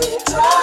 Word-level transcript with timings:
welcome 0.00 0.57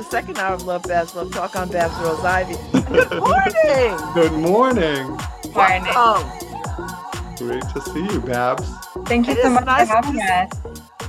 the 0.00 0.10
second 0.10 0.38
hour 0.38 0.54
of 0.54 0.62
Love 0.62 0.82
Babz 0.84 1.14
Love 1.14 1.30
Talk 1.30 1.56
on 1.56 1.68
Babz 1.68 1.92
Rawls-Ivy. 1.96 2.54
Good 2.88 3.10
morning. 3.20 4.14
Good 4.14 4.32
morning. 4.32 5.06
Morning. 5.52 5.84
Welcome. 5.84 7.36
Great 7.36 7.62
to 7.74 7.82
see 7.82 8.04
you, 8.04 8.20
Babz. 8.22 8.66
Thank 9.04 9.26
you 9.26 9.34
It 9.34 9.42
so 9.42 9.50
much 9.50 9.66
nice 9.66 9.88
for 9.88 9.96
having 9.96 10.18
us. 10.22 10.52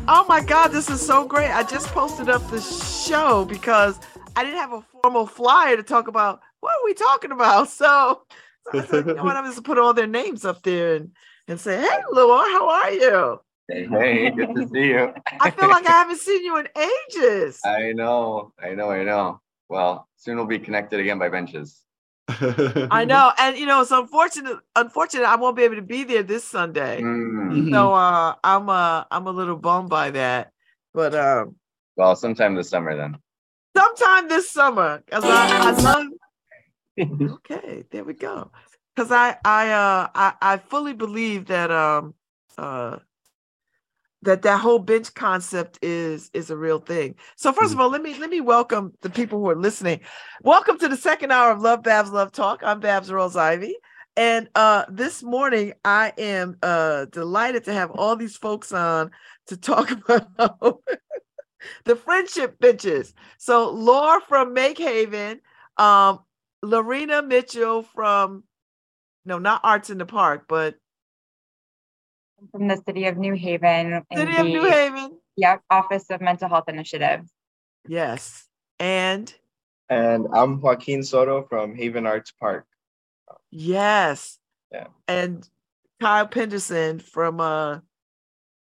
Oh 0.09 0.25
my 0.27 0.43
God, 0.43 0.73
this 0.73 0.89
is 0.89 0.99
so 0.99 1.25
great. 1.25 1.49
I 1.49 1.63
just 1.63 1.88
posted 1.88 2.27
up 2.27 2.45
the 2.49 2.59
show 2.59 3.45
because 3.45 3.97
I 4.35 4.43
didn't 4.43 4.59
have 4.59 4.73
a 4.73 4.81
formal 4.81 5.25
flyer 5.25 5.77
to 5.77 5.83
talk 5.83 6.09
about 6.09 6.41
what 6.59 6.71
are 6.71 6.83
we 6.83 6.94
talking 6.94 7.31
about. 7.31 7.69
So, 7.69 8.23
so 8.73 8.80
I 8.80 8.83
said, 8.83 9.08
you 9.08 9.13
know 9.13 9.23
what, 9.23 9.35
I'm 9.38 9.45
just 9.45 9.63
put 9.63 9.77
all 9.77 9.94
their 9.94 10.05
names 10.05 10.44
up 10.44 10.63
there 10.63 10.95
and, 10.95 11.11
and 11.47 11.58
say, 11.61 11.80
hey, 11.80 11.99
Laura, 12.11 12.44
how 12.44 12.69
are 12.69 12.91
you? 12.91 13.39
Hey, 13.71 13.88
hey, 13.89 14.31
good 14.31 14.53
to 14.53 14.67
see 14.67 14.88
you. 14.88 15.13
I 15.39 15.49
feel 15.52 15.70
like 15.70 15.85
I 15.85 15.91
haven't 15.91 16.20
seen 16.20 16.43
you 16.43 16.57
in 16.57 16.67
ages. 16.75 17.61
I 17.66 17.94
know, 17.94 18.52
I 18.61 18.73
know, 18.73 18.89
I 18.89 19.03
know. 19.03 19.39
Well, 19.70 20.09
soon 20.17 20.35
we'll 20.35 20.45
be 20.45 20.59
connected 20.59 20.99
again 20.99 21.20
by 21.20 21.30
benches. 21.30 21.81
I 22.27 23.05
know. 23.05 23.31
And, 23.38 23.57
you 23.57 23.66
know, 23.66 23.81
it's 23.81 23.92
unfortunate, 23.92 24.58
unfortunate 24.75 25.23
I 25.23 25.38
won't 25.38 25.55
be 25.55 25.64
able 25.64 25.75
to 25.75 25.81
be 25.81 26.03
there 26.03 26.23
this 26.23 26.44
Sunday. 26.44 27.02
Mm. 27.02 27.72
So 27.72 27.94
uh, 27.94 28.36
I'm 28.44 28.69
uh, 28.69 29.05
I'm 29.09 29.27
a 29.27 29.31
little 29.31 29.55
bummed 29.55 29.89
by 29.89 30.11
that. 30.11 30.52
But 30.94 31.16
um, 31.16 31.55
Well, 31.95 32.17
sometime 32.17 32.55
this 32.55 32.69
summer 32.69 32.97
then. 32.97 33.17
sometime 33.77 34.27
this 34.27 34.52
summer 34.52 35.02
because 35.05 35.23
I, 35.25 35.47
I 35.61 35.72
love 35.81 36.08
okay 37.31 37.86
there 37.89 38.03
we 38.03 38.14
go 38.14 38.52
because 38.94 39.11
i 39.11 39.38
i 39.45 39.69
uh 39.69 40.09
I, 40.14 40.33
I 40.42 40.58
fully 40.58 40.94
believe 40.94 41.45
that 41.45 41.72
um 41.72 42.14
uh 42.58 42.99
that 44.23 44.44
that 44.44 44.59
whole 44.59 44.80
bench 44.80 45.14
concept 45.14 45.80
is 45.81 46.30
is 46.33 46.50
a 46.50 46.58
real 46.58 46.80
thing. 46.80 47.16
So 47.36 47.52
1st 47.52 47.73
of 47.73 47.80
all 47.80 47.89
let 47.89 48.02
me 48.02 48.17
let 48.19 48.30
me 48.30 48.41
welcome 48.41 48.94
the 49.02 49.09
people 49.09 49.39
who 49.39 49.50
are 49.50 49.55
listening. 49.55 50.02
Welcome 50.44 50.77
to 50.80 50.88
the 50.88 50.97
second 50.97 51.31
hour 51.31 51.52
of 51.52 51.61
love 51.61 51.83
Babz 51.83 52.11
love 52.11 52.31
talk. 52.31 52.61
I'm 52.64 52.80
Babz 52.80 53.11
rose 53.11 53.36
ivy. 53.36 53.75
And 54.16 54.49
uh 54.55 54.86
this 54.89 55.23
morning 55.23 55.73
i 55.86 56.14
am 56.17 56.58
uh 56.61 57.05
delighted 57.05 57.64
to 57.66 57.73
have 57.73 57.92
all 57.92 58.16
these 58.16 58.38
folks 58.38 58.72
on 58.72 59.11
to 59.47 59.58
talk 59.58 59.92
about 60.09 60.81
the 61.86 61.95
friendship 61.95 62.59
benches. 62.59 63.14
So 63.38 63.72
laura 63.72 64.22
from 64.27 64.53
make 64.53 64.77
haven 64.77 65.42
um 65.77 66.19
Lorena 66.61 67.23
Mitchell 67.23 67.81
from 67.81 68.44
no, 69.25 69.38
not 69.38 69.61
Arts 69.64 69.89
in 69.89 69.97
the 69.97 70.05
Park, 70.05 70.45
but 70.47 70.75
from 72.52 72.67
the 72.67 72.81
City 72.88 73.06
of 73.06 73.17
New 73.17 73.34
Haven 73.34 74.03
in 74.09 74.17
City 74.17 74.31
the 74.34 74.39
of 74.42 74.47
New 74.47 74.64
Haven. 74.66 75.17
Yep, 75.38 75.61
Office 75.70 76.09
of 76.09 76.22
Mental 76.22 76.50
Health 76.50 76.66
Initiatives. 76.67 77.31
Yes. 77.88 78.48
And 78.80 79.33
And 79.89 80.28
I'm 80.33 80.59
Joaquin 80.59 81.03
Soto 81.03 81.45
from 81.48 81.75
Haven 81.75 82.06
Arts 82.06 82.31
Park. 82.39 82.66
yes. 83.52 84.39
Yeah. 84.72 84.88
And 85.08 85.48
Kyle 86.00 86.28
Penderson 86.28 87.00
from 87.00 87.39
uh 87.39 87.80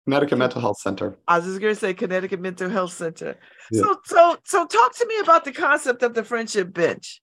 Connecticut 0.06 0.38
Mental 0.38 0.60
Health 0.60 0.80
Center. 0.80 1.16
I 1.28 1.38
was 1.38 1.46
just 1.48 1.62
gonna 1.62 1.76
say 1.76 1.94
Connecticut 1.94 2.40
Mental 2.42 2.70
Health 2.70 2.92
Center. 2.94 3.38
Yeah. 3.72 3.82
So 3.82 3.96
so 4.06 4.38
so 4.44 4.66
talk 4.66 4.96
to 4.98 5.08
me 5.08 5.20
about 5.20 5.46
the 5.46 5.52
concept 5.54 6.04
of 6.04 6.14
the 6.14 6.24
friendship 6.24 6.74
bench. 6.74 7.22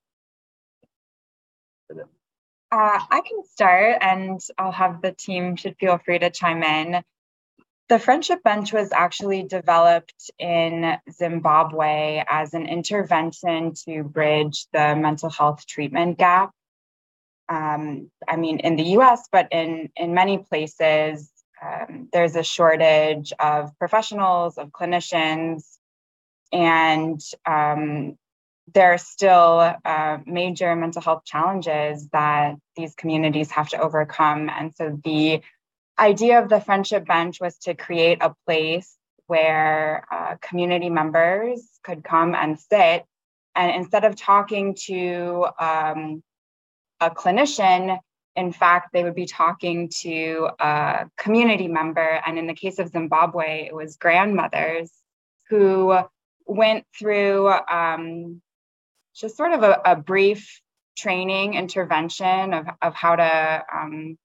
Uh, 2.73 3.01
I 3.11 3.21
can 3.21 3.43
start 3.45 3.99
and 4.01 4.41
I'll 4.57 4.71
have 4.71 5.03
the 5.03 5.13
team 5.13 5.57
should 5.57 5.77
feel 5.79 5.99
free 5.99 6.21
to 6.21 6.31
chime 6.31 6.63
in. 6.63 7.03
The 7.89 7.99
Friendship 7.99 8.45
Bench 8.45 8.73
was 8.73 8.93
actually 8.93 9.43
developed 9.43 10.31
in 10.39 10.97
Zimbabwe 11.11 12.23
as 12.29 12.55
an 12.55 12.67
intervention 12.69 13.75
to 13.85 14.05
bridge 14.05 14.67
the 14.73 14.95
mental 14.95 15.29
health 15.29 15.67
treatment 15.67 16.17
gap. 16.17 16.53
Um, 17.49 18.13
I 18.29 18.37
mean, 18.37 18.61
in 18.61 18.77
the 18.77 18.85
US, 18.99 19.29
but 19.33 19.49
in, 19.51 19.91
in 19.97 20.15
many 20.15 20.39
places, 20.39 21.29
um, 21.61 22.09
there's 22.13 22.37
a 22.37 22.45
shortage 22.45 23.33
of 23.41 23.77
professionals, 23.81 24.57
of 24.57 24.71
clinicians, 24.71 25.65
and 26.53 27.21
um, 27.45 28.17
there 28.75 28.93
are 28.95 28.99
still 28.99 29.75
uh, 29.85 30.19
major 30.27 30.75
mental 30.77 31.03
health 31.03 31.25
challenges 31.25 32.09
that 32.09 32.57
these 32.77 32.95
communities 32.95 33.51
have 33.51 33.69
to 33.71 33.81
overcome. 33.81 34.49
And 34.51 34.75
so 34.75 34.99
the 35.05 35.41
idea 35.99 36.43
of 36.43 36.49
the 36.49 36.61
Friendship 36.61 37.07
Bench 37.07 37.41
was 37.41 37.57
to 37.59 37.75
create 37.75 38.19
a 38.21 38.35
place 38.47 38.97
where 39.27 40.05
uh, 40.11 40.37
community 40.41 40.91
members 40.91 41.69
could 41.85 42.03
come 42.03 42.35
and 42.35 42.59
sit. 42.59 43.05
And 43.55 43.75
instead 43.75 44.05
of 44.05 44.17
talking 44.17 44.77
to 44.87 45.47
um, 45.59 46.23
a 47.01 47.11
clinician, 47.11 47.99
in 48.37 48.53
fact, 48.53 48.93
they 48.93 49.05
would 49.05 49.15
be 49.15 49.27
talking 49.27 49.91
to 50.01 50.51
a 50.59 51.11
community 51.17 51.69
member. 51.69 52.21
And 52.27 52.39
in 52.39 52.47
the 52.47 52.55
case 52.55 52.79
of 52.79 52.89
Zimbabwe, 52.89 53.67
it 53.67 53.75
was 53.75 53.97
grandmothers 53.97 54.91
who 55.49 55.97
went 56.47 56.85
through 56.99 57.49
um, 57.49 58.41
just 59.21 59.37
sort 59.37 59.53
of 59.53 59.63
a, 59.63 59.81
a 59.85 59.97
brief 59.97 60.61
training 60.97 61.55
intervention 61.55 62.55
of, 62.55 62.67
of 62.83 62.95
how 62.95 63.17
to, 63.17 63.65
um, 63.73 64.19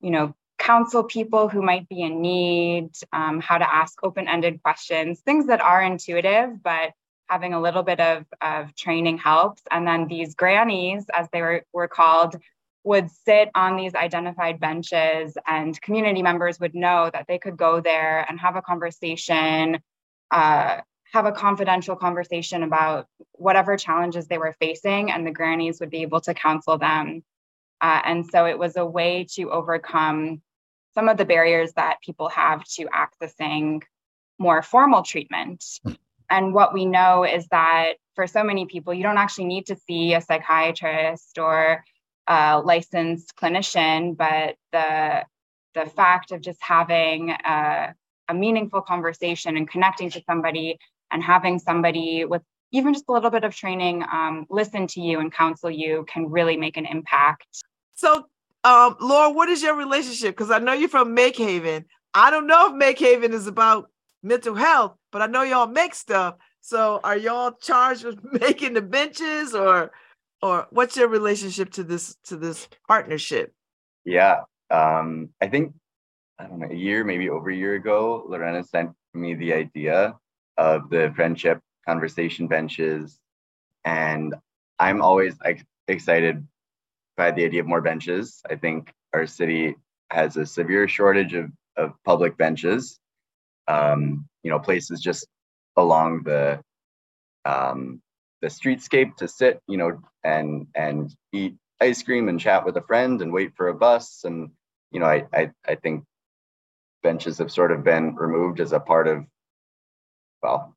you 0.00 0.10
know, 0.10 0.34
counsel 0.58 1.02
people 1.02 1.48
who 1.48 1.60
might 1.60 1.88
be 1.88 2.02
in 2.02 2.20
need, 2.22 2.90
um, 3.12 3.40
how 3.40 3.58
to 3.58 3.74
ask 3.74 3.98
open-ended 4.04 4.62
questions, 4.62 5.20
things 5.20 5.46
that 5.46 5.60
are 5.60 5.82
intuitive, 5.82 6.62
but 6.62 6.92
having 7.28 7.52
a 7.52 7.60
little 7.60 7.82
bit 7.82 7.98
of, 7.98 8.24
of 8.40 8.74
training 8.76 9.18
helps. 9.18 9.62
And 9.70 9.86
then 9.86 10.06
these 10.06 10.34
grannies, 10.34 11.04
as 11.12 11.28
they 11.32 11.42
were, 11.42 11.64
were 11.72 11.88
called, 11.88 12.36
would 12.84 13.10
sit 13.10 13.48
on 13.54 13.76
these 13.76 13.94
identified 13.94 14.60
benches 14.60 15.36
and 15.46 15.80
community 15.80 16.22
members 16.22 16.60
would 16.60 16.74
know 16.74 17.10
that 17.12 17.26
they 17.28 17.38
could 17.38 17.56
go 17.56 17.80
there 17.80 18.24
and 18.28 18.38
have 18.40 18.56
a 18.56 18.62
conversation, 18.62 19.80
uh, 20.30 20.80
have 21.12 21.26
a 21.26 21.32
confidential 21.32 21.94
conversation 21.94 22.62
about 22.62 23.06
whatever 23.32 23.76
challenges 23.76 24.26
they 24.26 24.38
were 24.38 24.56
facing, 24.60 25.10
and 25.10 25.26
the 25.26 25.30
grannies 25.30 25.78
would 25.80 25.90
be 25.90 26.02
able 26.02 26.20
to 26.22 26.34
counsel 26.34 26.78
them. 26.78 27.22
Uh, 27.80 28.00
and 28.04 28.26
so 28.26 28.46
it 28.46 28.58
was 28.58 28.76
a 28.76 28.86
way 28.86 29.26
to 29.34 29.50
overcome 29.50 30.40
some 30.94 31.08
of 31.08 31.16
the 31.16 31.24
barriers 31.24 31.72
that 31.74 32.00
people 32.02 32.28
have 32.28 32.64
to 32.64 32.86
accessing 32.86 33.82
more 34.38 34.62
formal 34.62 35.02
treatment. 35.02 35.64
And 36.30 36.54
what 36.54 36.72
we 36.72 36.86
know 36.86 37.24
is 37.24 37.46
that 37.48 37.94
for 38.14 38.26
so 38.26 38.42
many 38.42 38.66
people, 38.66 38.94
you 38.94 39.02
don't 39.02 39.18
actually 39.18 39.46
need 39.46 39.66
to 39.66 39.76
see 39.76 40.14
a 40.14 40.20
psychiatrist 40.20 41.38
or 41.38 41.84
a 42.26 42.60
licensed 42.60 43.36
clinician, 43.36 44.16
but 44.16 44.56
the 44.72 45.24
the 45.74 45.86
fact 45.86 46.32
of 46.32 46.42
just 46.42 46.62
having 46.62 47.30
a, 47.30 47.94
a 48.28 48.34
meaningful 48.34 48.82
conversation 48.82 49.56
and 49.56 49.68
connecting 49.68 50.10
to 50.10 50.22
somebody 50.26 50.78
and 51.12 51.22
having 51.22 51.58
somebody 51.58 52.24
with 52.24 52.42
even 52.72 52.94
just 52.94 53.04
a 53.08 53.12
little 53.12 53.30
bit 53.30 53.44
of 53.44 53.54
training 53.54 54.02
um, 54.12 54.46
listen 54.48 54.86
to 54.86 55.00
you 55.00 55.20
and 55.20 55.32
counsel 55.32 55.70
you 55.70 56.04
can 56.08 56.30
really 56.30 56.56
make 56.56 56.76
an 56.76 56.86
impact. 56.86 57.46
So 57.94 58.26
um 58.64 58.96
Laura, 59.00 59.30
what 59.30 59.48
is 59.48 59.62
your 59.62 59.74
relationship? 59.74 60.36
Because 60.36 60.50
I 60.50 60.58
know 60.58 60.72
you're 60.72 60.88
from 60.88 61.14
Make 61.14 61.36
Haven. 61.36 61.84
I 62.14 62.30
don't 62.30 62.46
know 62.46 62.68
if 62.68 62.74
Make 62.74 62.98
Haven 62.98 63.32
is 63.32 63.46
about 63.46 63.90
mental 64.22 64.54
health, 64.54 64.96
but 65.10 65.22
I 65.22 65.26
know 65.26 65.42
y'all 65.42 65.66
make 65.66 65.94
stuff. 65.94 66.36
So 66.60 67.00
are 67.02 67.16
y'all 67.16 67.52
charged 67.52 68.04
with 68.04 68.18
making 68.40 68.74
the 68.74 68.82
benches 68.82 69.54
or 69.54 69.92
or 70.40 70.66
what's 70.70 70.96
your 70.96 71.08
relationship 71.08 71.70
to 71.72 71.84
this 71.84 72.16
to 72.24 72.36
this 72.36 72.68
partnership? 72.88 73.52
Yeah. 74.04 74.40
Um, 74.70 75.30
I 75.40 75.48
think 75.48 75.74
I 76.38 76.46
don't 76.46 76.60
know, 76.60 76.68
a 76.70 76.74
year, 76.74 77.04
maybe 77.04 77.28
over 77.30 77.50
a 77.50 77.54
year 77.54 77.74
ago, 77.74 78.24
Lorena 78.28 78.64
sent 78.64 78.90
me 79.14 79.34
the 79.34 79.52
idea 79.52 80.14
of 80.56 80.90
the 80.90 81.12
friendship 81.14 81.60
conversation 81.86 82.48
benches. 82.48 83.18
And 83.84 84.34
I'm 84.78 85.02
always 85.02 85.34
excited 85.88 86.46
by 87.16 87.30
the 87.30 87.44
idea 87.44 87.60
of 87.60 87.66
more 87.66 87.80
benches. 87.80 88.42
I 88.48 88.56
think 88.56 88.92
our 89.12 89.26
city 89.26 89.76
has 90.10 90.36
a 90.36 90.46
severe 90.46 90.88
shortage 90.88 91.34
of, 91.34 91.50
of 91.76 91.92
public 92.04 92.36
benches. 92.36 92.98
Um, 93.68 94.26
you 94.42 94.50
know, 94.50 94.58
places 94.58 95.00
just 95.00 95.26
along 95.76 96.22
the 96.24 96.60
um, 97.44 98.00
the 98.40 98.48
streetscape 98.48 99.16
to 99.16 99.28
sit, 99.28 99.60
you 99.68 99.76
know, 99.76 100.00
and 100.24 100.66
and 100.74 101.14
eat 101.32 101.54
ice 101.80 102.02
cream 102.02 102.28
and 102.28 102.40
chat 102.40 102.64
with 102.64 102.76
a 102.76 102.82
friend 102.82 103.22
and 103.22 103.32
wait 103.32 103.52
for 103.56 103.68
a 103.68 103.74
bus. 103.74 104.22
And 104.24 104.50
you 104.90 105.00
know, 105.00 105.06
I 105.06 105.26
I, 105.32 105.50
I 105.66 105.74
think 105.76 106.04
benches 107.02 107.38
have 107.38 107.52
sort 107.52 107.72
of 107.72 107.84
been 107.84 108.14
removed 108.14 108.60
as 108.60 108.72
a 108.72 108.80
part 108.80 109.08
of 109.08 109.24
well, 110.42 110.76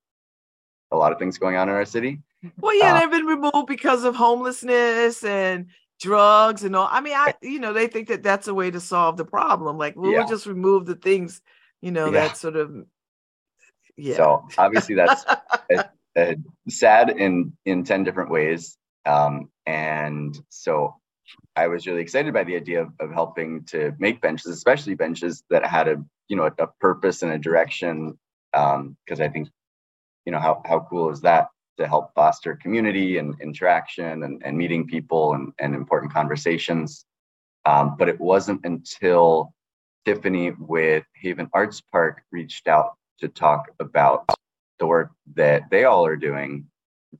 a 0.92 0.98
lot 0.98 1.12
of 1.12 1.20
things 1.20 1.38
going 1.38 1.56
on 1.56 1.70
in 1.70 1.76
our 1.76 1.86
city. 1.86 2.22
Well, 2.60 2.78
yeah, 2.78 2.94
Uh, 2.94 3.00
they've 3.00 3.12
been 3.12 3.26
removed 3.26 3.68
because 3.68 4.04
of 4.04 4.16
homelessness 4.16 5.24
and 5.24 5.68
drugs 6.00 6.64
and 6.64 6.76
all. 6.76 6.88
I 6.92 7.02
mean, 7.02 7.14
I 7.16 7.34
you 7.42 7.60
know 7.60 7.74
they 7.74 7.88
think 7.88 8.08
that 8.10 8.24
that's 8.24 8.48
a 8.48 8.54
way 8.54 8.70
to 8.72 8.80
solve 8.80 9.18
the 9.18 9.26
problem. 9.26 9.78
Like, 9.78 9.96
well, 9.96 10.12
Yeah. 10.12 10.20
we'll 10.20 10.28
just 10.28 10.46
remove 10.46 10.86
the 10.86 10.96
things, 10.96 11.42
you 11.82 11.92
know, 11.92 12.06
Yeah. 12.08 12.28
that 12.28 12.38
sort 12.38 12.56
of. 12.56 12.86
Yeah. 13.98 14.16
So 14.18 14.48
obviously 14.58 14.96
that's 14.96 15.26
uh, 16.18 16.34
sad 16.70 17.10
in 17.10 17.54
in 17.66 17.84
10 17.84 18.04
different 18.04 18.30
ways 18.30 18.78
um, 19.06 19.50
and 19.66 20.38
so 20.50 20.96
i 21.56 21.68
was 21.68 21.88
really 21.88 22.02
excited 22.02 22.34
by 22.34 22.44
the 22.44 22.56
idea 22.56 22.82
of, 22.82 22.90
of 23.00 23.12
helping 23.12 23.64
to 23.66 23.94
make 24.00 24.22
benches 24.22 24.46
especially 24.52 24.96
benches 24.96 25.44
that 25.50 25.66
had 25.66 25.88
a 25.88 25.98
you 26.28 26.36
know 26.36 26.44
a, 26.46 26.64
a 26.64 26.68
purpose 26.80 27.24
and 27.24 27.32
a 27.32 27.38
direction 27.38 28.18
because 29.06 29.20
i 29.20 29.28
think 29.28 29.48
you 30.26 30.32
know 30.32 30.40
how, 30.40 30.62
how 30.66 30.80
cool 30.90 31.10
is 31.10 31.22
that 31.22 31.48
to 31.78 31.88
help 31.88 32.14
foster 32.16 32.56
community 32.56 33.18
and 33.18 33.36
interaction 33.42 34.24
and, 34.24 34.42
and 34.46 34.58
meeting 34.58 34.88
people 34.88 35.34
and, 35.34 35.52
and 35.60 35.76
important 35.76 36.12
conversations 36.12 37.06
um, 37.66 37.96
but 37.98 38.08
it 38.08 38.20
wasn't 38.20 38.64
until 38.64 39.54
tiffany 40.06 40.52
with 40.60 41.04
haven 41.16 41.50
arts 41.54 41.82
park 41.92 42.24
reached 42.32 42.68
out 42.68 42.94
to 43.20 43.28
talk 43.28 43.66
about 43.80 44.26
the 44.80 44.86
work 44.86 45.12
that 45.36 45.64
they 45.70 45.84
all 45.86 46.06
are 46.06 46.16
doing 46.16 46.66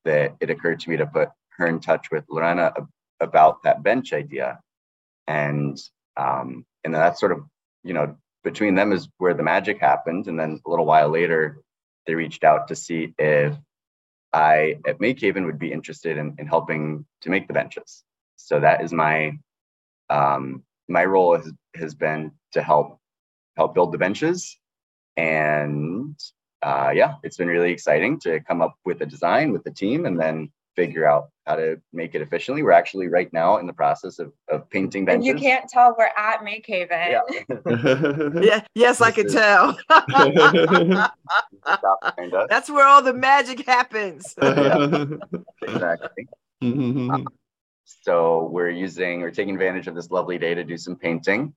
that 0.04 0.36
it 0.40 0.50
occurred 0.50 0.80
to 0.80 0.90
me 0.90 0.98
to 0.98 1.06
put 1.06 1.30
her 1.58 1.68
in 1.68 1.80
touch 1.80 2.12
with 2.12 2.24
Lorena 2.30 2.74
about 3.20 3.64
that 3.64 3.84
bench 3.84 4.14
idea. 4.14 4.60
And 5.28 5.78
um, 6.18 6.66
and 6.84 6.94
that's 6.94 7.20
sort 7.20 7.32
of, 7.32 7.40
you 7.84 7.94
know, 7.94 8.16
between 8.46 8.76
them 8.76 8.94
is 8.94 9.10
where 9.18 9.34
the 9.34 9.44
magic 9.44 9.82
happened. 9.82 10.28
And 10.28 10.40
then 10.40 10.62
a 10.66 10.70
little 10.70 10.86
while 10.86 11.10
later, 11.10 11.62
they 12.06 12.16
reached 12.16 12.46
out 12.46 12.70
to 12.70 12.76
see 12.76 13.14
if 13.18 13.54
I 14.32 14.78
at 14.88 15.00
Makehaven 15.00 15.46
would 15.46 15.60
be 15.60 15.74
interested 15.74 16.18
in, 16.18 16.36
in 16.38 16.48
helping 16.48 17.06
to 17.22 17.30
make 17.30 17.48
the 17.48 17.54
benches. 17.54 18.04
So 18.38 18.60
that 18.62 18.82
is 18.82 18.94
my 18.94 19.38
um, 20.10 20.64
my 20.88 21.04
role 21.04 21.36
has, 21.36 21.52
has 21.76 21.96
been 21.96 22.32
to 22.54 22.62
help 22.62 23.00
help 23.58 23.74
build 23.74 23.92
the 23.92 23.98
benches 23.98 24.58
and 25.18 26.18
uh, 26.62 26.92
yeah, 26.94 27.16
it's 27.24 27.38
been 27.38 27.48
really 27.48 27.72
exciting 27.72 28.20
to 28.20 28.40
come 28.42 28.62
up 28.62 28.76
with 28.86 29.02
a 29.02 29.06
design 29.06 29.52
with 29.52 29.64
the 29.64 29.72
team 29.72 30.06
and 30.06 30.20
then 30.20 30.52
figure 30.76 31.06
out 31.06 31.30
how 31.46 31.56
to 31.56 31.80
make 31.94 32.16
it 32.16 32.22
efficiently. 32.22 32.64
We're 32.64 32.72
actually 32.72 33.08
right 33.08 33.32
now 33.32 33.58
in 33.58 33.68
the 33.68 33.74
process 33.74 34.20
of, 34.20 34.34
of 34.50 34.70
painting 34.70 35.06
benches. 35.06 35.30
And 35.30 35.40
you 35.40 35.48
can't 35.48 35.70
tell 35.70 35.96
we're 35.98 36.10
at 36.18 36.44
Make 36.44 36.66
Haven. 36.66 37.12
Yeah. 37.12 37.22
yeah. 38.42 38.62
Yes, 38.74 39.02
I 39.02 39.12
This 39.12 39.34
can 39.34 39.34
tell. 39.34 39.78
Stop 39.78 40.08
behind 42.18 42.34
us. 42.34 42.48
That's 42.50 42.70
where 42.70 42.86
all 42.86 43.02
the 43.02 43.14
magic 43.14 43.66
happens. 43.66 44.36
Exactly. 45.62 46.28
So 47.84 48.50
we're 48.52 48.70
using, 48.70 49.22
we're 49.22 49.32
taking 49.32 49.54
advantage 49.54 49.88
of 49.88 49.96
this 49.96 50.10
lovely 50.10 50.38
day 50.38 50.56
to 50.56 50.64
do 50.64 50.78
some 50.78 50.96
painting. 50.96 51.54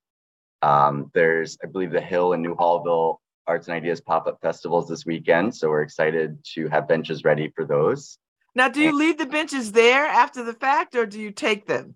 Um, 0.63 1.11
there's, 1.15 1.57
I 1.63 1.67
believe, 1.67 1.91
the 1.91 2.01
Hill 2.01 2.33
and 2.33 2.45
Newhallville 2.45 3.17
Arts 3.47 3.69
and 3.69 3.75
Ideas 3.75 4.01
pop-up 4.01 4.39
festivals 4.43 4.89
this 4.89 5.07
weekend. 5.07 5.55
So 5.55 5.69
we're 5.71 5.83
excited 5.83 6.39
to 6.55 6.69
have 6.69 6.87
benches 6.87 7.25
ready 7.25 7.51
for 7.57 7.65
those. 7.65 8.19
Now, 8.59 8.69
do 8.69 8.81
you 8.83 8.93
leave 8.93 9.19
the 9.19 9.27
benches 9.27 9.73
there 9.73 10.05
after 10.05 10.43
the 10.43 10.53
fact, 10.53 10.95
or 10.97 11.07
do 11.07 11.21
you 11.21 11.31
take 11.31 11.67
them? 11.67 11.95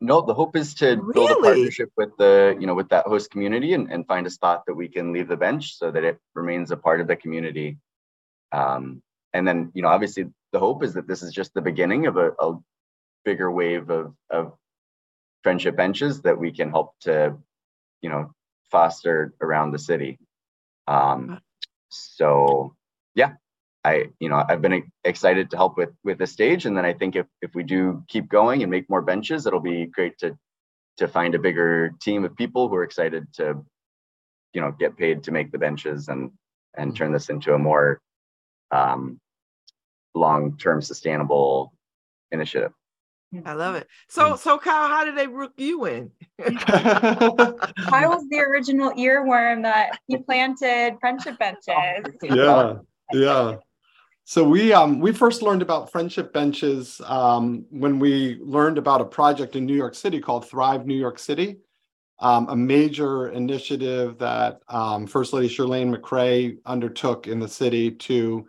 No, 0.00 0.22
the 0.22 0.32
hope 0.32 0.56
is 0.56 0.72
to 0.76 0.96
build 0.96 1.30
a 1.30 1.34
partnership 1.34 1.90
with 1.96 2.16
the, 2.16 2.56
you 2.58 2.66
know, 2.66 2.74
with 2.74 2.88
that 2.88 3.06
host 3.06 3.30
community 3.30 3.74
and, 3.74 3.92
and 3.92 4.06
find 4.06 4.26
a 4.26 4.30
spot 4.30 4.62
that 4.66 4.74
we 4.74 4.88
can 4.88 5.12
leave 5.12 5.28
the 5.28 5.36
bench 5.36 5.76
so 5.76 5.90
that 5.90 6.04
it 6.04 6.18
remains 6.34 6.70
a 6.70 6.76
part 6.76 7.02
of 7.02 7.06
the 7.06 7.16
community. 7.16 7.76
Um, 8.52 9.02
and 9.34 9.46
then, 9.46 9.72
you 9.74 9.82
know, 9.82 9.88
obviously 9.88 10.26
the 10.52 10.58
hope 10.58 10.82
is 10.82 10.94
that 10.94 11.06
this 11.06 11.22
is 11.22 11.32
just 11.32 11.52
the 11.52 11.60
beginning 11.60 12.06
of 12.06 12.16
a, 12.16 12.30
a 12.38 12.58
bigger 13.24 13.50
wave 13.50 13.90
of, 13.90 14.14
of 14.30 14.54
friendship 15.42 15.76
benches 15.76 16.22
that 16.22 16.38
we 16.38 16.50
can 16.50 16.70
help 16.70 16.94
to, 17.00 17.36
you 18.00 18.08
know, 18.08 18.32
foster 18.70 19.34
around 19.40 19.72
the 19.72 19.78
city. 19.78 20.18
Um, 20.86 21.40
so 21.90 22.74
yeah, 23.14 23.32
I, 23.84 24.06
you 24.18 24.28
know, 24.28 24.44
I've 24.48 24.60
been 24.60 24.90
excited 25.04 25.50
to 25.50 25.56
help 25.56 25.78
with 25.78 25.90
with 26.04 26.18
the 26.18 26.26
stage, 26.26 26.66
and 26.66 26.76
then 26.76 26.84
I 26.84 26.92
think 26.92 27.16
if 27.16 27.26
if 27.40 27.54
we 27.54 27.62
do 27.62 28.04
keep 28.08 28.28
going 28.28 28.62
and 28.62 28.70
make 28.70 28.90
more 28.90 29.02
benches, 29.02 29.46
it'll 29.46 29.60
be 29.60 29.86
great 29.86 30.18
to 30.18 30.36
to 30.98 31.08
find 31.08 31.34
a 31.34 31.38
bigger 31.38 31.92
team 32.02 32.24
of 32.24 32.36
people 32.36 32.68
who 32.68 32.74
are 32.74 32.84
excited 32.84 33.26
to, 33.34 33.64
you 34.52 34.60
know, 34.60 34.70
get 34.78 34.98
paid 34.98 35.22
to 35.24 35.32
make 35.32 35.50
the 35.50 35.58
benches 35.58 36.08
and 36.08 36.30
and 36.76 36.94
turn 36.94 37.12
this 37.12 37.30
into 37.30 37.54
a 37.54 37.58
more 37.58 38.02
um, 38.70 39.18
long 40.14 40.58
term 40.58 40.82
sustainable 40.82 41.72
initiative. 42.32 42.72
I 43.46 43.52
love 43.52 43.76
it. 43.76 43.86
So, 44.08 44.34
so 44.34 44.58
Kyle, 44.58 44.88
how 44.88 45.04
did 45.04 45.16
they 45.16 45.28
rook 45.28 45.52
you 45.56 45.84
in? 45.84 46.10
I 46.40 48.06
was 48.06 48.26
the 48.28 48.40
original 48.40 48.90
earworm 48.92 49.62
that 49.62 50.00
he 50.08 50.18
planted 50.18 50.96
friendship 51.00 51.38
benches. 51.38 52.12
yeah 52.22 52.74
yeah 53.12 53.56
so 54.30 54.44
we 54.44 54.72
um 54.72 55.00
we 55.00 55.10
first 55.10 55.42
learned 55.42 55.60
about 55.60 55.90
friendship 55.90 56.32
benches 56.32 57.00
um 57.06 57.66
when 57.70 57.98
we 57.98 58.38
learned 58.40 58.78
about 58.78 59.00
a 59.00 59.04
project 59.04 59.56
in 59.56 59.66
new 59.66 59.74
york 59.74 59.92
city 59.92 60.20
called 60.20 60.48
thrive 60.48 60.86
new 60.86 60.94
york 60.94 61.18
city 61.18 61.58
um, 62.20 62.48
a 62.50 62.54
major 62.54 63.30
initiative 63.30 64.18
that 64.18 64.60
um, 64.68 65.06
first 65.06 65.32
lady 65.32 65.48
Chirlane 65.48 65.92
McCray 65.92 66.58
undertook 66.66 67.26
in 67.26 67.40
the 67.40 67.48
city 67.48 67.90
to 67.90 68.46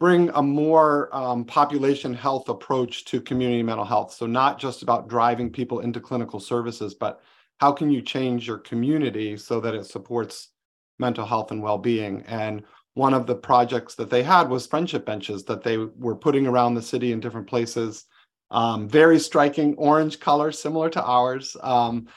bring 0.00 0.30
a 0.30 0.42
more 0.42 1.14
um, 1.14 1.44
population 1.44 2.14
health 2.14 2.48
approach 2.48 3.04
to 3.04 3.20
community 3.20 3.62
mental 3.62 3.84
health. 3.84 4.14
So 4.14 4.24
not 4.24 4.58
just 4.58 4.82
about 4.82 5.08
driving 5.08 5.50
people 5.50 5.80
into 5.80 6.00
clinical 6.00 6.40
services 6.40 6.94
but 6.94 7.20
how 7.58 7.70
can 7.72 7.90
you 7.90 8.00
change 8.00 8.48
your 8.48 8.58
community 8.58 9.36
so 9.36 9.60
that 9.60 9.74
it 9.74 9.84
supports 9.84 10.48
mental 10.98 11.26
health 11.26 11.50
and 11.50 11.62
well-being? 11.62 12.24
And 12.26 12.64
one 12.94 13.14
of 13.14 13.26
the 13.26 13.34
projects 13.34 13.94
that 13.96 14.10
they 14.10 14.22
had 14.22 14.48
was 14.48 14.66
friendship 14.66 15.06
benches 15.06 15.44
that 15.44 15.62
they 15.62 15.76
were 15.76 16.16
putting 16.16 16.46
around 16.46 16.74
the 16.74 16.82
city 16.82 17.12
in 17.12 17.20
different 17.20 17.46
places. 17.46 18.06
Um, 18.50 18.88
very 18.88 19.18
striking 19.20 19.74
orange 19.76 20.18
color 20.18 20.50
similar 20.50 20.90
to 20.90 21.02
ours 21.02 21.56
um, 21.62 22.08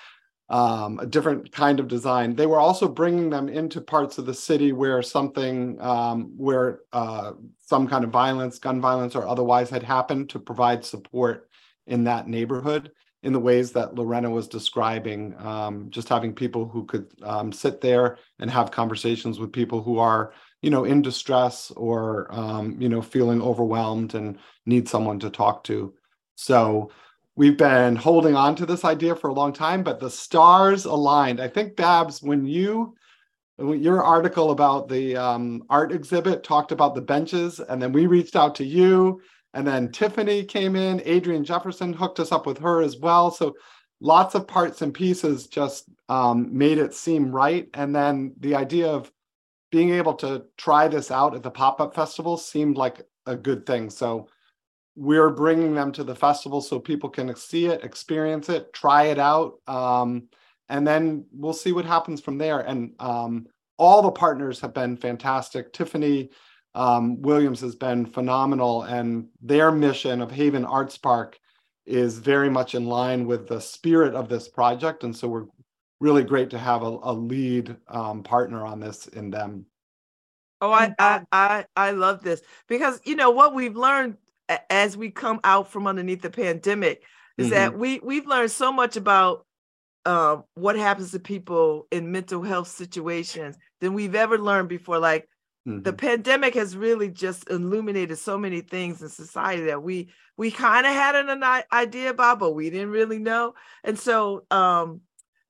um, 0.50 1.00
a 1.00 1.06
different 1.06 1.52
kind 1.52 1.80
of 1.80 1.88
design. 1.88 2.36
They 2.36 2.46
were 2.46 2.60
also 2.60 2.88
bringing 2.88 3.30
them 3.30 3.50
into 3.50 3.82
parts 3.82 4.18
of 4.18 4.26
the 4.26 4.34
city 4.34 4.72
where 4.72 5.02
something 5.02 5.80
um, 5.80 6.34
where 6.38 6.82
uh, 6.92 7.34
some 7.60 7.88
kind 7.88 8.04
of 8.04 8.10
violence 8.10 8.60
gun 8.60 8.82
violence 8.82 9.16
or 9.16 9.28
otherwise 9.28 9.70
had 9.70 9.84
happened 9.84 10.30
to 10.30 10.40
provide 10.40 10.84
support 10.84 11.50
in 11.88 12.04
that 12.06 12.28
neighborhood 12.28 12.92
in 13.24 13.34
the 13.34 13.40
ways 13.40 13.72
that 13.72 13.96
Lorena 13.96 14.30
was 14.30 14.48
describing, 14.48 15.34
um, 15.40 15.90
just 15.90 16.10
having 16.10 16.34
people 16.34 16.68
who 16.68 16.86
could 16.86 17.08
um, 17.24 17.52
sit 17.52 17.82
there 17.82 18.18
and 18.40 18.52
have 18.52 18.70
conversations 18.70 19.40
with 19.40 19.52
people 19.52 19.82
who 19.82 19.98
are, 19.98 20.34
you 20.62 20.70
know, 20.70 20.84
in 20.84 21.02
distress 21.02 21.72
or, 21.72 22.28
um, 22.30 22.76
you 22.80 22.90
know, 22.90 23.02
feeling 23.02 23.42
overwhelmed 23.42 24.14
and 24.14 24.38
need 24.66 24.88
someone 24.88 25.20
to 25.20 25.30
talk 25.30 25.64
to. 25.64 25.94
So 26.36 26.92
we've 27.36 27.58
been 27.58 27.96
holding 27.96 28.36
on 28.36 28.56
to 28.58 28.66
this 28.66 28.84
idea 28.84 29.16
for 29.16 29.30
a 29.30 29.34
long 29.34 29.54
time, 29.54 29.84
but 29.84 30.00
the 30.00 30.10
stars 30.10 30.86
aligned. 30.86 31.40
I 31.40 31.48
think, 31.48 31.76
Babz, 31.76 32.22
when 32.22 32.46
you 32.46 32.96
your 33.60 34.04
article 34.04 34.50
about 34.50 34.90
the 34.90 35.16
um, 35.16 35.64
art 35.70 35.92
exhibit 35.92 36.44
talked 36.44 36.72
about 36.72 36.96
the 36.96 37.02
benches, 37.02 37.60
and 37.60 37.82
then 37.82 37.92
we 37.92 38.08
reached 38.08 38.36
out 38.36 38.56
to 38.56 38.66
you, 38.66 39.22
and 39.54 39.68
then 39.68 39.92
Tiffany 39.92 40.44
came 40.44 40.76
in, 40.76 41.02
Adrian 41.06 41.44
Jefferson 41.44 41.94
hooked 41.94 42.20
us 42.20 42.32
up 42.32 42.46
with 42.46 42.58
her 42.58 42.82
as 42.82 42.98
well. 42.98 43.30
So 43.30 43.56
lots 44.02 44.36
of 44.36 44.48
parts 44.48 44.82
and 44.82 44.94
pieces 44.94 45.48
just 45.48 45.86
um, 46.10 46.56
made 46.56 46.80
it 46.80 46.94
seem 46.94 47.32
right. 47.32 47.68
And 47.74 47.96
then 47.96 48.34
the 48.40 48.56
idea 48.56 48.90
of 48.90 49.12
being 49.72 49.92
able 49.92 50.14
to 50.16 50.46
try 50.58 50.88
this 50.88 51.12
out 51.12 51.36
at 51.36 51.44
the 51.44 51.52
pop 51.52 51.80
up 51.82 51.96
festival 51.96 52.38
seemed 52.38 52.78
like 52.78 53.02
a 53.26 53.36
good 53.36 53.66
thing. 53.66 53.90
So 53.90 54.28
we're 54.96 55.30
bringing 55.30 55.74
them 55.74 55.92
to 55.94 56.04
the 56.04 56.16
festival 56.16 56.62
so 56.62 56.80
people 56.80 57.10
can 57.10 57.36
see 57.36 57.68
it, 57.68 57.84
experience 57.84 58.50
it, 58.50 58.74
try 58.74 59.06
it 59.06 59.20
out. 59.20 59.54
Um, 59.68 60.30
and 60.70 60.86
then 60.86 61.26
we'll 61.32 61.54
see 61.54 61.72
what 61.72 61.86
happens 61.86 62.22
from 62.22 62.38
there. 62.38 62.60
And 62.60 62.94
um, 63.00 63.48
all 63.78 64.02
the 64.02 64.12
partners 64.12 64.60
have 64.60 64.74
been 64.74 64.98
fantastic. 64.98 65.74
Tiffany 65.74 66.30
um, 66.76 67.22
Williams 67.22 67.62
has 67.62 67.76
been 67.76 68.06
phenomenal, 68.06 68.84
and 68.84 69.28
their 69.42 69.72
mission 69.72 70.22
of 70.22 70.32
Haven 70.32 70.66
Arts 70.66 70.98
Park 70.98 71.40
is 71.86 72.18
very 72.18 72.50
much 72.50 72.76
in 72.76 72.86
line 72.86 73.28
with 73.28 73.48
the 73.48 73.60
spirit 73.60 74.16
of 74.16 74.30
this 74.30 74.48
project. 74.48 75.04
And 75.04 75.16
so 75.16 75.28
we're 75.28 75.46
really 76.00 76.24
great 76.24 76.50
to 76.52 76.58
have 76.58 76.82
a, 76.82 76.98
a 77.04 77.14
lead 77.14 77.76
um, 77.88 78.24
partner 78.24 78.66
on 78.66 78.80
this 78.80 79.08
in 79.08 79.30
them. 79.30 79.66
Oh, 80.62 80.72
I, 80.72 80.96
I, 80.98 81.22
I, 81.32 81.66
I 81.76 81.92
love 81.92 82.24
this 82.24 82.42
because 82.68 83.02
you 83.04 83.16
know 83.16 83.32
what 83.32 83.54
we've 83.54 83.76
learned 83.76 84.16
as 84.70 84.96
we 84.96 85.12
come 85.12 85.40
out 85.44 85.70
from 85.70 85.88
underneath 85.88 86.22
the 86.22 86.30
pandemic 86.30 87.04
is 87.38 87.48
mm-hmm. 87.48 87.56
that 87.56 87.78
we 87.78 88.00
we've 88.00 88.28
learned 88.28 88.52
so 88.52 88.72
much 88.72 88.96
about 88.96 89.46
uh, 90.06 90.38
what 90.56 90.78
happens 90.78 91.12
to 91.12 91.20
people 91.20 91.88
in 91.92 92.12
mental 92.12 92.42
health 92.42 92.68
situations 92.68 93.58
than 93.82 93.94
we've 93.94 94.16
ever 94.16 94.38
learned 94.38 94.70
before. 94.70 95.00
Like 95.00 95.28
mm-hmm. 95.68 95.82
the 95.82 95.94
pandemic 95.94 96.54
has 96.56 96.76
really 96.76 97.10
just 97.10 97.50
illuminated 97.50 98.18
so 98.18 98.38
many 98.38 98.62
things 98.62 99.02
in 99.02 99.10
society 99.10 99.64
that 99.64 99.84
we 99.84 100.10
we 100.38 100.50
kind 100.50 100.86
of 100.86 100.94
had 100.94 101.16
an, 101.16 101.44
idea 101.72 102.10
about, 102.10 102.40
but 102.40 102.54
we 102.54 102.70
didn't 102.70 102.90
really 102.90 103.20
know. 103.20 103.54
And 103.84 104.00
so 104.00 104.46
um, 104.50 105.02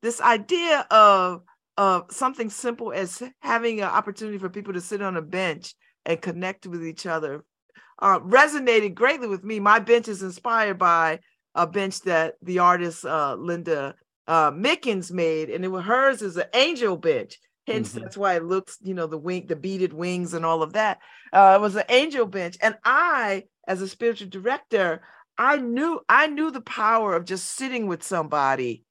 this 0.01 0.20
idea 0.22 0.86
of 0.91 1.43
of 1.77 2.05
something 2.12 2.50
simple 2.50 2.91
as 2.91 3.24
having 3.39 3.79
an 3.79 3.88
opportunity 3.88 4.38
for 4.38 4.50
people 4.50 4.74
to 4.74 4.82
sit 4.82 5.01
on 5.01 5.17
a 5.17 5.22
bench 5.22 5.74
and 6.05 6.22
connect 6.22 6.67
with 6.67 6.86
each 6.86 7.05
other 7.05 7.43
uh, 8.03 8.20
resonated 8.20 8.93
greatly 8.93 9.27
with 9.27 9.43
me. 9.43 9.60
My 9.60 9.79
bench 9.79 10.08
is 10.08 10.22
inspired 10.22 10.77
by 10.77 11.20
a 11.55 11.65
bench 11.65 12.01
that 12.01 12.36
the 12.41 12.60
artist 12.60 13.05
uh, 13.05 13.36
Linda 13.36 13.96
uh, 14.27 14.51
Mickens 14.51 15.12
made, 15.12 15.50
and 15.50 15.63
it 15.63 15.70
was 15.70 15.86
hers 15.86 16.22
is 16.22 16.38
an 16.38 16.46
angel 16.53 16.98
bench. 16.98 17.39
Hence, 17.65 17.91
mm-hmm. 17.91 18.01
that's 18.01 18.17
why 18.17 18.36
it 18.36 18.43
looks, 18.43 18.77
you 18.82 18.93
know, 18.93 19.08
the 19.08 19.17
wing, 19.17 19.46
the 19.48 19.55
beaded 19.55 19.93
wings, 19.93 20.34
and 20.34 20.46
all 20.46 20.63
of 20.63 20.74
that. 20.74 21.00
Uh, 21.32 21.58
it 21.58 21.62
was 21.62 21.75
an 21.75 21.84
angel 21.89 22.25
bench, 22.25 22.58
and 22.62 22.77
I, 22.84 23.43
as 23.67 23.82
a 23.82 23.88
spiritual 23.88 24.29
director, 24.29 25.01
I 25.38 25.58
knew 25.58 26.01
I 26.10 26.27
knew 26.27 26.51
the 26.51 26.62
power 26.62 27.15
of 27.15 27.25
just 27.25 27.51
sitting 27.51 27.88
with 27.88 28.03
somebody 28.03 28.84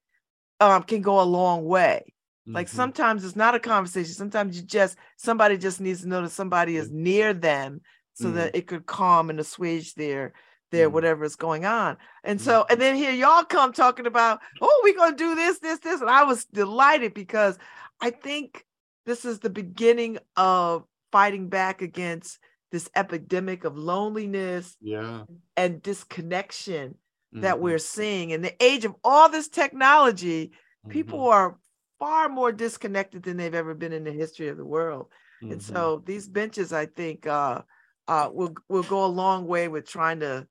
um, 0.59 0.83
can 0.83 1.01
go 1.01 1.21
a 1.21 1.23
long 1.23 1.65
way. 1.65 2.13
Mm-hmm. 2.47 2.55
Like 2.55 2.67
sometimes 2.67 3.23
it's 3.23 3.35
not 3.35 3.55
a 3.55 3.59
conversation. 3.59 4.13
Sometimes 4.13 4.57
you 4.57 4.63
just 4.63 4.97
somebody 5.17 5.57
just 5.57 5.79
needs 5.79 6.01
to 6.01 6.09
know 6.09 6.21
that 6.23 6.31
somebody 6.31 6.75
is 6.75 6.91
near 6.91 7.33
them 7.33 7.81
so 8.13 8.25
mm-hmm. 8.25 8.35
that 8.35 8.55
it 8.55 8.67
could 8.67 8.85
calm 8.85 9.29
and 9.29 9.39
assuage 9.39 9.93
their 9.93 10.33
their 10.73 10.87
mm-hmm. 10.87 10.95
whatever 10.95 11.23
is 11.23 11.35
going 11.35 11.65
on. 11.65 11.97
And 12.23 12.39
mm-hmm. 12.39 12.45
so, 12.45 12.65
and 12.69 12.81
then 12.81 12.95
here 12.95 13.11
y'all 13.11 13.45
come 13.45 13.71
talking 13.71 14.07
about, 14.07 14.39
oh, 14.61 14.81
we're 14.83 14.97
gonna 14.97 15.15
do 15.15 15.35
this, 15.35 15.59
this, 15.59 15.79
this. 15.79 16.01
And 16.01 16.09
I 16.09 16.23
was 16.23 16.45
delighted 16.45 17.13
because 17.13 17.57
I 18.01 18.09
think 18.09 18.65
this 19.05 19.23
is 19.23 19.39
the 19.39 19.49
beginning 19.49 20.17
of 20.35 20.83
fighting 21.11 21.47
back 21.47 21.81
against 21.81 22.39
this 22.71 22.89
epidemic 22.95 23.65
of 23.65 23.77
loneliness 23.77 24.75
yeah. 24.81 25.23
and 25.55 25.81
disconnection 25.81 26.95
that 27.33 27.55
mm-hmm. 27.55 27.63
we're 27.63 27.77
seeing. 27.77 28.31
In 28.31 28.41
the 28.41 28.55
age 28.61 28.83
of 28.83 28.95
all 29.03 29.29
this 29.29 29.47
technology, 29.47 30.53
people 30.89 31.19
mm-hmm. 31.19 31.33
are 31.33 31.57
far 31.99 32.29
more 32.29 32.51
disconnected 32.51 33.23
than 33.23 33.37
they've 33.37 33.53
ever 33.53 33.75
been 33.75 33.93
in 33.93 34.03
the 34.03 34.11
history 34.11 34.47
of 34.47 34.57
the 34.57 34.65
world. 34.65 35.07
And 35.41 35.59
mm-hmm. 35.59 35.73
so 35.73 36.01
these 36.03 36.27
benches, 36.27 36.73
I 36.73 36.87
think, 36.87 37.27
uh, 37.27 37.61
uh, 38.07 38.29
will 38.33 38.53
will 38.67 38.83
go 38.83 39.05
a 39.05 39.07
long 39.07 39.45
way 39.45 39.67
with 39.67 39.87
trying 39.87 40.19
to 40.21 40.47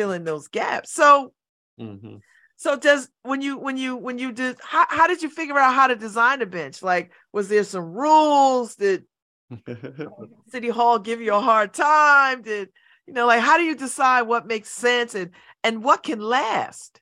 fill 0.00 0.12
in 0.12 0.24
those 0.24 0.48
gaps. 0.48 0.92
So, 0.92 1.32
mm-hmm. 1.78 2.16
so 2.56 2.76
does 2.76 3.10
when 3.22 3.42
you 3.42 3.58
when 3.58 3.76
you 3.76 3.96
when 3.96 4.18
you 4.18 4.32
did 4.32 4.56
how, 4.62 4.86
how 4.88 5.06
did 5.06 5.22
you 5.22 5.28
figure 5.28 5.58
out 5.58 5.74
how 5.74 5.88
to 5.88 5.96
design 5.96 6.40
a 6.40 6.46
bench? 6.46 6.82
Like, 6.82 7.12
was 7.34 7.48
there 7.48 7.64
some 7.64 7.92
rules? 7.92 8.76
Did 8.76 9.04
City 10.48 10.70
Hall 10.70 10.98
give 10.98 11.20
you 11.20 11.34
a 11.34 11.40
hard 11.40 11.74
time? 11.74 12.40
Did 12.40 12.70
you 13.06 13.12
know 13.12 13.26
like 13.26 13.40
how 13.40 13.58
do 13.58 13.64
you 13.64 13.76
decide 13.76 14.22
what 14.22 14.46
makes 14.46 14.70
sense 14.70 15.14
and 15.14 15.32
and 15.62 15.84
what 15.84 16.02
can 16.02 16.20
last? 16.20 16.98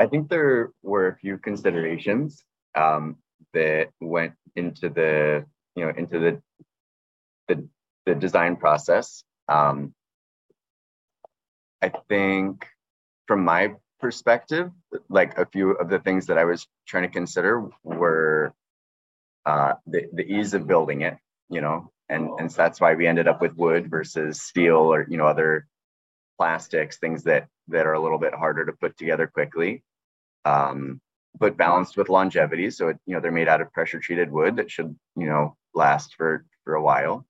I 0.00 0.06
think 0.06 0.30
there 0.30 0.70
were 0.82 1.08
a 1.08 1.16
few 1.18 1.36
considerations 1.36 2.42
um, 2.74 3.16
that 3.52 3.88
went 4.00 4.32
into 4.54 4.88
the 4.88 5.44
you 5.74 5.84
know 5.84 5.92
into 5.94 6.18
the 6.18 6.42
the, 7.48 7.68
the 8.06 8.14
design 8.14 8.56
process. 8.56 9.22
Um, 9.48 9.92
I 11.82 11.92
think 12.08 12.66
from 13.26 13.44
my 13.44 13.74
perspective, 14.00 14.70
like 15.08 15.38
a 15.38 15.46
few 15.46 15.72
of 15.72 15.88
the 15.88 15.98
things 15.98 16.26
that 16.26 16.38
I 16.38 16.44
was 16.44 16.66
trying 16.86 17.04
to 17.04 17.08
consider 17.08 17.68
were 17.82 18.54
uh, 19.44 19.74
the, 19.86 20.06
the 20.12 20.24
ease 20.24 20.54
of 20.54 20.66
building 20.66 21.02
it, 21.02 21.16
you 21.48 21.60
know, 21.60 21.90
and, 22.08 22.30
and 22.38 22.50
so 22.50 22.62
that's 22.62 22.80
why 22.80 22.94
we 22.94 23.06
ended 23.06 23.28
up 23.28 23.40
with 23.40 23.56
wood 23.56 23.90
versus 23.90 24.42
steel 24.42 24.76
or, 24.76 25.06
you 25.08 25.16
know, 25.16 25.26
other 25.26 25.66
plastics, 26.38 26.98
things 26.98 27.24
that, 27.24 27.48
that 27.68 27.86
are 27.86 27.94
a 27.94 28.00
little 28.00 28.18
bit 28.18 28.34
harder 28.34 28.64
to 28.64 28.72
put 28.72 28.96
together 28.96 29.26
quickly. 29.26 29.82
Um, 30.44 31.00
but 31.38 31.56
balanced 31.56 31.96
with 31.96 32.08
longevity. 32.08 32.70
So, 32.70 32.88
it, 32.88 32.98
you 33.06 33.14
know, 33.14 33.20
they're 33.20 33.30
made 33.32 33.48
out 33.48 33.60
of 33.60 33.72
pressure 33.72 33.98
treated 33.98 34.30
wood 34.30 34.56
that 34.56 34.70
should, 34.70 34.96
you 35.16 35.26
know, 35.26 35.56
last 35.74 36.14
for, 36.14 36.46
for 36.64 36.74
a 36.74 36.82
while. 36.82 37.26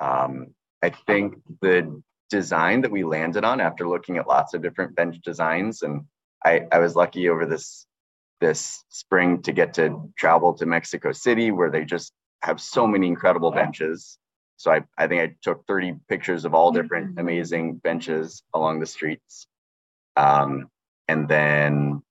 Um, 0.00 0.54
I 0.82 0.90
think 0.90 1.36
the 1.60 2.02
design 2.32 2.80
that 2.80 2.90
we 2.90 3.04
landed 3.04 3.44
on 3.44 3.60
after 3.60 3.86
looking 3.86 4.16
at 4.16 4.26
lots 4.26 4.54
of 4.54 4.62
different 4.62 4.96
bench 4.96 5.16
designs, 5.22 5.82
and 5.82 6.04
I, 6.44 6.62
I 6.72 6.78
was 6.78 6.96
lucky 6.96 7.28
over 7.28 7.46
this 7.46 7.86
this 8.40 8.82
spring 8.88 9.42
to 9.42 9.52
get 9.52 9.74
to 9.74 10.10
travel 10.18 10.54
to 10.54 10.66
Mexico 10.66 11.12
City, 11.12 11.52
where 11.52 11.70
they 11.70 11.84
just 11.84 12.12
have 12.42 12.60
so 12.60 12.86
many 12.86 13.06
incredible 13.06 13.52
benches. 13.52 14.18
So 14.56 14.72
I, 14.72 14.80
I 14.98 15.06
think 15.06 15.20
I 15.22 15.36
took 15.42 15.64
30 15.66 15.94
pictures 16.08 16.44
of 16.44 16.54
all 16.54 16.72
different 16.72 17.10
mm-hmm. 17.10 17.20
amazing 17.20 17.74
benches 17.76 18.42
along 18.54 18.80
the 18.80 18.86
streets. 18.86 19.46
Um, 20.16 20.68
and 21.06 21.28
then 21.28 22.02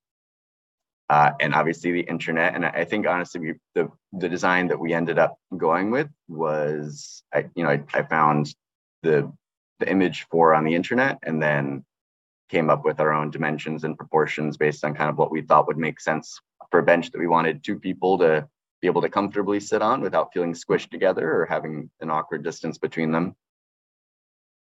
uh, 1.10 1.32
and 1.42 1.54
obviously 1.54 1.92
the 1.92 2.02
internet. 2.02 2.56
And 2.56 2.66
I 2.66 2.86
think 2.86 3.06
honestly, 3.06 3.42
we, 3.42 3.54
the 3.76 3.90
the 4.14 4.30
design 4.30 4.68
that 4.68 4.80
we 4.80 4.94
ended 4.94 5.20
up 5.20 5.36
going 5.58 5.92
with 5.92 6.08
was, 6.30 7.24
I 7.34 7.50
you 7.56 7.66
know, 7.66 7.72
I, 7.72 7.84
I 7.94 8.04
found 8.04 8.56
the 9.04 9.34
the 9.82 9.92
image 9.92 10.26
for 10.32 10.54
on 10.54 10.64
the 10.64 10.74
internet, 10.74 11.20
and 11.24 11.42
then 11.42 11.84
came 12.50 12.70
up 12.70 12.86
with 12.86 13.00
our 13.00 13.12
own 13.12 13.32
dimensions 13.32 13.84
and 13.84 13.98
proportions 13.98 14.58
based 14.58 14.86
on 14.86 14.94
kind 14.94 15.10
of 15.10 15.18
what 15.18 15.32
we 15.32 15.42
thought 15.42 15.68
would 15.68 15.78
make 15.78 16.00
sense 16.00 16.40
for 16.70 16.80
a 16.80 16.84
bench 16.84 17.12
that 17.12 17.20
we 17.20 17.28
wanted 17.28 17.64
two 17.64 17.78
people 17.78 18.18
to 18.18 18.48
be 18.82 18.88
able 18.88 19.02
to 19.02 19.10
comfortably 19.10 19.60
sit 19.60 19.82
on 19.82 20.02
without 20.02 20.34
feeling 20.34 20.54
squished 20.54 20.90
together 20.90 21.42
or 21.42 21.46
having 21.46 21.90
an 22.00 22.10
awkward 22.10 22.44
distance 22.44 22.78
between 22.78 23.12
them. 23.12 23.36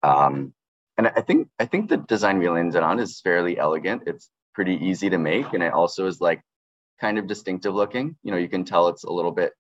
Um, 0.03 0.55
and 0.97 1.09
I 1.09 1.21
think 1.21 1.49
I 1.59 1.67
think 1.67 1.89
the 1.89 1.99
design 1.99 2.39
we 2.39 2.49
landed 2.49 2.83
on 2.83 2.99
is 2.99 3.21
fairly 3.21 3.59
elegant. 3.59 4.03
It's 4.07 4.31
pretty 4.55 4.75
easy 4.85 5.11
to 5.11 5.19
make 5.19 5.53
and 5.53 5.63
it 5.63 5.73
also 5.73 6.07
is 6.07 6.21
like 6.21 6.43
kind 7.01 7.19
of 7.19 7.27
distinctive 7.27 7.75
looking 7.75 8.17
you 8.23 8.31
know 8.31 8.37
you 8.37 8.49
can 8.49 8.65
tell 8.65 8.89
it's 8.89 9.05
a 9.05 9.13
little 9.13 9.33
bit 9.33 9.53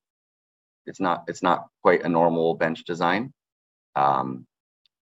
it's 0.86 1.00
not 1.00 1.24
it's 1.28 1.42
not 1.42 1.66
quite 1.82 2.02
a 2.04 2.08
normal 2.08 2.54
bench 2.54 2.84
design 2.84 3.32
um, 3.96 4.46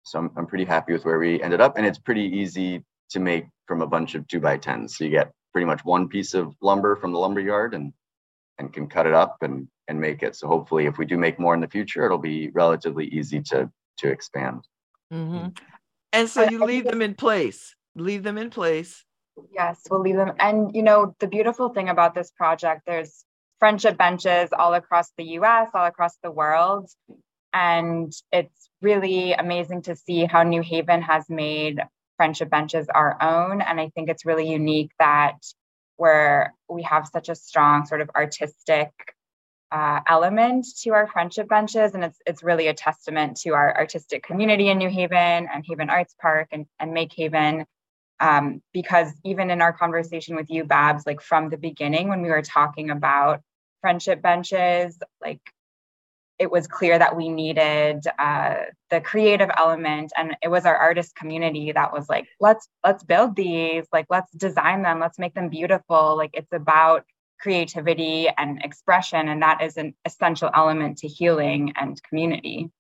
so 0.08 0.20
I'm, 0.20 0.32
I'm 0.38 0.48
pretty 0.48 0.66
happy 0.66 0.94
with 0.94 1.06
where 1.06 1.20
we 1.20 1.42
ended 1.42 1.62
up 1.62 1.78
and 1.78 1.86
it's 1.86 2.00
pretty 2.00 2.24
easy 2.24 2.84
to 3.10 3.20
make 3.20 3.46
from 3.68 3.82
a 3.82 3.88
bunch 3.88 4.16
of 4.16 4.28
two 4.28 4.40
by 4.40 4.58
tens 4.58 4.98
so 4.98 5.04
you 5.04 5.12
get 5.12 5.32
pretty 5.54 5.66
much 5.66 5.84
one 5.86 6.08
piece 6.08 6.34
of 6.34 6.54
lumber 6.62 6.96
from 6.96 7.12
the 7.12 7.20
lumber 7.20 7.42
yard 7.42 7.74
and 7.74 7.94
and 8.60 8.74
can 8.74 8.88
cut 8.88 9.06
it 9.06 9.14
up 9.14 9.38
and 9.42 9.68
and 9.88 10.00
make 10.00 10.24
it 10.24 10.36
so 10.36 10.48
hopefully 10.48 10.86
if 10.86 10.98
we 10.98 11.06
do 11.06 11.18
make 11.18 11.40
more 11.40 11.54
in 11.54 11.62
the 11.62 11.68
future 11.68 12.06
it'll 12.06 12.18
be 12.18 12.50
relatively 12.50 13.06
easy 13.08 13.42
to 13.42 13.70
to 13.98 14.10
expand 14.10 14.68
mm-hmm. 15.14 15.48
and 16.14 16.30
so 16.30 16.44
you 16.50 16.64
leave 16.64 16.86
them 16.86 17.02
in 17.02 17.14
place 17.14 17.76
leave 17.96 18.24
them 18.24 18.38
in 18.38 18.50
place 18.50 19.04
Yes, 19.54 19.82
we'll 19.90 20.02
leave 20.02 20.16
them. 20.16 20.34
And 20.40 20.74
you 20.76 20.84
know, 20.84 21.16
the 21.20 21.28
beautiful 21.28 21.70
thing 21.70 21.90
about 21.90 22.16
this 22.16 22.32
project, 22.32 22.84
there's 22.86 23.24
friendship 23.60 23.98
benches 23.98 24.50
all 24.58 24.74
across 24.74 25.12
the 25.18 25.24
US, 25.40 25.70
all 25.74 25.86
across 25.86 26.18
the 26.24 26.32
world. 26.32 26.90
And 27.54 28.13
it's 28.32 28.70
really 28.82 29.34
amazing 29.34 29.84
to 29.84 29.96
see 29.96 30.25
how 30.25 30.44
New 30.44 30.62
Haven 30.62 31.01
has 31.01 31.30
made 31.30 31.80
friendship 32.18 32.50
benches 32.50 32.88
our 32.94 33.22
own. 33.22 33.62
And 33.62 33.80
I 33.80 33.89
think 33.89 34.10
it's 34.10 34.25
really 34.25 34.50
unique 34.50 34.92
that 35.00 35.38
where 35.98 36.54
we 36.70 36.84
have 36.84 37.08
such 37.08 37.30
a 37.30 37.36
strong 37.36 37.86
sort 37.86 38.01
of 38.01 38.10
artistic 38.16 38.92
uh, 39.72 40.00
element 40.08 40.66
to 40.84 40.92
our 40.92 41.08
friendship 41.08 41.50
benches. 41.50 41.94
And 41.94 42.04
it's 42.04 42.20
it's 42.25 42.44
really 42.44 42.68
a 42.68 42.74
testament 42.74 43.38
to 43.42 43.51
our 43.51 43.75
artistic 43.75 44.24
community 44.24 44.70
in 44.70 44.77
New 44.77 44.89
Haven 44.89 45.48
and 45.54 45.66
Haven 45.68 45.89
Arts 45.89 46.16
Park 46.22 46.50
and, 46.51 46.66
and 46.80 46.94
Make 46.94 47.13
Haven 47.13 47.66
um, 48.20 48.62
because 48.74 49.12
even 49.24 49.51
in 49.51 49.62
our 49.62 49.74
conversation 49.74 50.36
with 50.36 50.50
you 50.50 50.63
Babz 50.63 51.06
like 51.06 51.22
from 51.22 51.50
the 51.50 51.58
beginning 51.58 52.10
when 52.10 52.22
we 52.22 52.30
were 52.30 52.42
talking 52.42 52.89
about 52.89 53.42
friendship 53.82 54.22
benches 54.22 54.98
like 55.22 55.42
it 56.39 56.51
was 56.51 56.67
clear 56.67 57.00
that 57.00 57.15
we 57.15 57.29
needed 57.29 58.03
uh, 58.20 58.56
the 58.89 59.01
creative 59.01 59.50
element 59.58 60.12
and 60.17 60.36
it 60.41 60.50
was 60.50 60.65
our 60.65 60.75
artist 60.75 61.15
community 61.15 61.72
that 61.72 61.91
was 61.91 62.08
like 62.10 62.27
let's 62.39 62.67
let's 62.86 63.03
build 63.03 63.36
these 63.36 63.86
like 63.91 64.06
let's 64.10 64.32
design 64.34 64.84
them 64.84 65.00
let's 65.00 65.20
make 65.20 65.34
them 65.34 65.50
beautiful. 65.50 66.15
Like 66.15 66.32
it's 66.34 66.51
about 66.53 67.06
creativity 67.39 68.27
and 68.38 68.63
expression 68.63 69.27
and 69.27 69.41
that 69.41 69.62
is 69.62 69.77
an 69.77 69.94
essential 70.06 70.50
element 70.56 71.00
to 71.00 71.08
healing 71.08 71.74
and 71.75 72.01
community. 72.03 72.72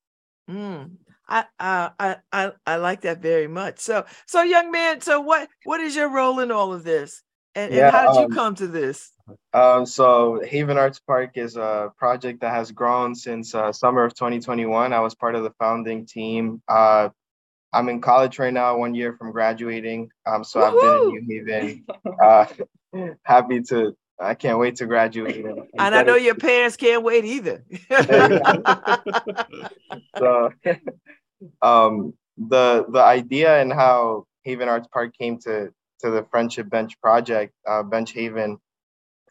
Mm, 0.49 0.91
I, 1.27 1.45
I 1.59 2.17
I 2.31 2.51
I 2.65 2.75
like 2.77 3.01
that 3.01 3.21
very 3.21 3.47
much. 3.47 3.79
So 3.79 4.05
so 4.25 4.43
young 4.43 4.71
man, 4.71 5.01
so 5.01 5.19
what 5.19 5.49
what 5.65 5.81
is 5.81 5.95
your 5.95 6.09
role 6.09 6.39
in 6.39 6.51
all 6.51 6.73
of 6.73 6.83
this, 6.83 7.23
and, 7.57 7.73
yeah, 7.73 7.87
and 7.87 7.95
how 7.95 8.13
did 8.13 8.17
um, 8.17 8.29
you 8.29 8.35
come 8.35 8.55
to 8.55 8.67
this? 8.67 9.11
Um, 9.51 9.85
so 9.87 10.39
Haven 10.45 10.77
Arts 10.77 10.99
Park 10.99 11.31
is 11.35 11.57
a 11.57 11.91
project 11.97 12.41
that 12.41 12.51
has 12.51 12.71
grown 12.71 13.15
since 13.15 13.55
uh, 13.55 13.71
summer 13.71 14.03
of 14.03 14.13
2021. 14.13 14.93
I 14.93 14.99
was 14.99 15.15
part 15.15 15.33
of 15.33 15.43
the 15.43 15.49
founding 15.59 16.05
team. 16.05 16.61
Uh, 16.67 17.09
I'm 17.73 17.89
in 17.89 17.99
college 17.99 18.37
right 18.37 18.53
now, 18.53 18.77
one 18.77 18.93
year 18.93 19.13
from 19.17 19.31
graduating. 19.31 20.11
Um, 20.27 20.43
so 20.43 20.61
I've 20.61 20.73
been 20.79 21.17
in 21.17 21.27
New 21.27 21.45
Haven. 21.45 21.85
Uh, 22.23 22.45
happy 23.23 23.61
to, 23.61 23.95
I 24.19 24.33
can't 24.33 24.59
wait 24.59 24.77
to 24.77 24.85
graduate. 24.85 25.43
And, 25.45 25.67
and 25.77 25.95
I 25.95 26.03
know 26.03 26.15
your 26.15 26.35
parents 26.35 26.77
can't 26.77 27.03
wait 27.03 27.25
either. 27.25 27.65
so, 30.17 30.51
um, 31.61 32.13
the 32.37 32.85
the 32.87 33.01
idea 33.03 33.59
and 33.59 33.73
how 33.73 34.25
Haven 34.43 34.69
Arts 34.69 34.87
Park 34.91 35.13
came 35.17 35.39
to 35.39 35.71
to 36.01 36.09
the 36.09 36.23
Friendship 36.31 36.69
Bench 36.69 36.99
project, 37.01 37.53
uh, 37.67 37.83
Bench 37.83 38.11
Haven, 38.11 38.59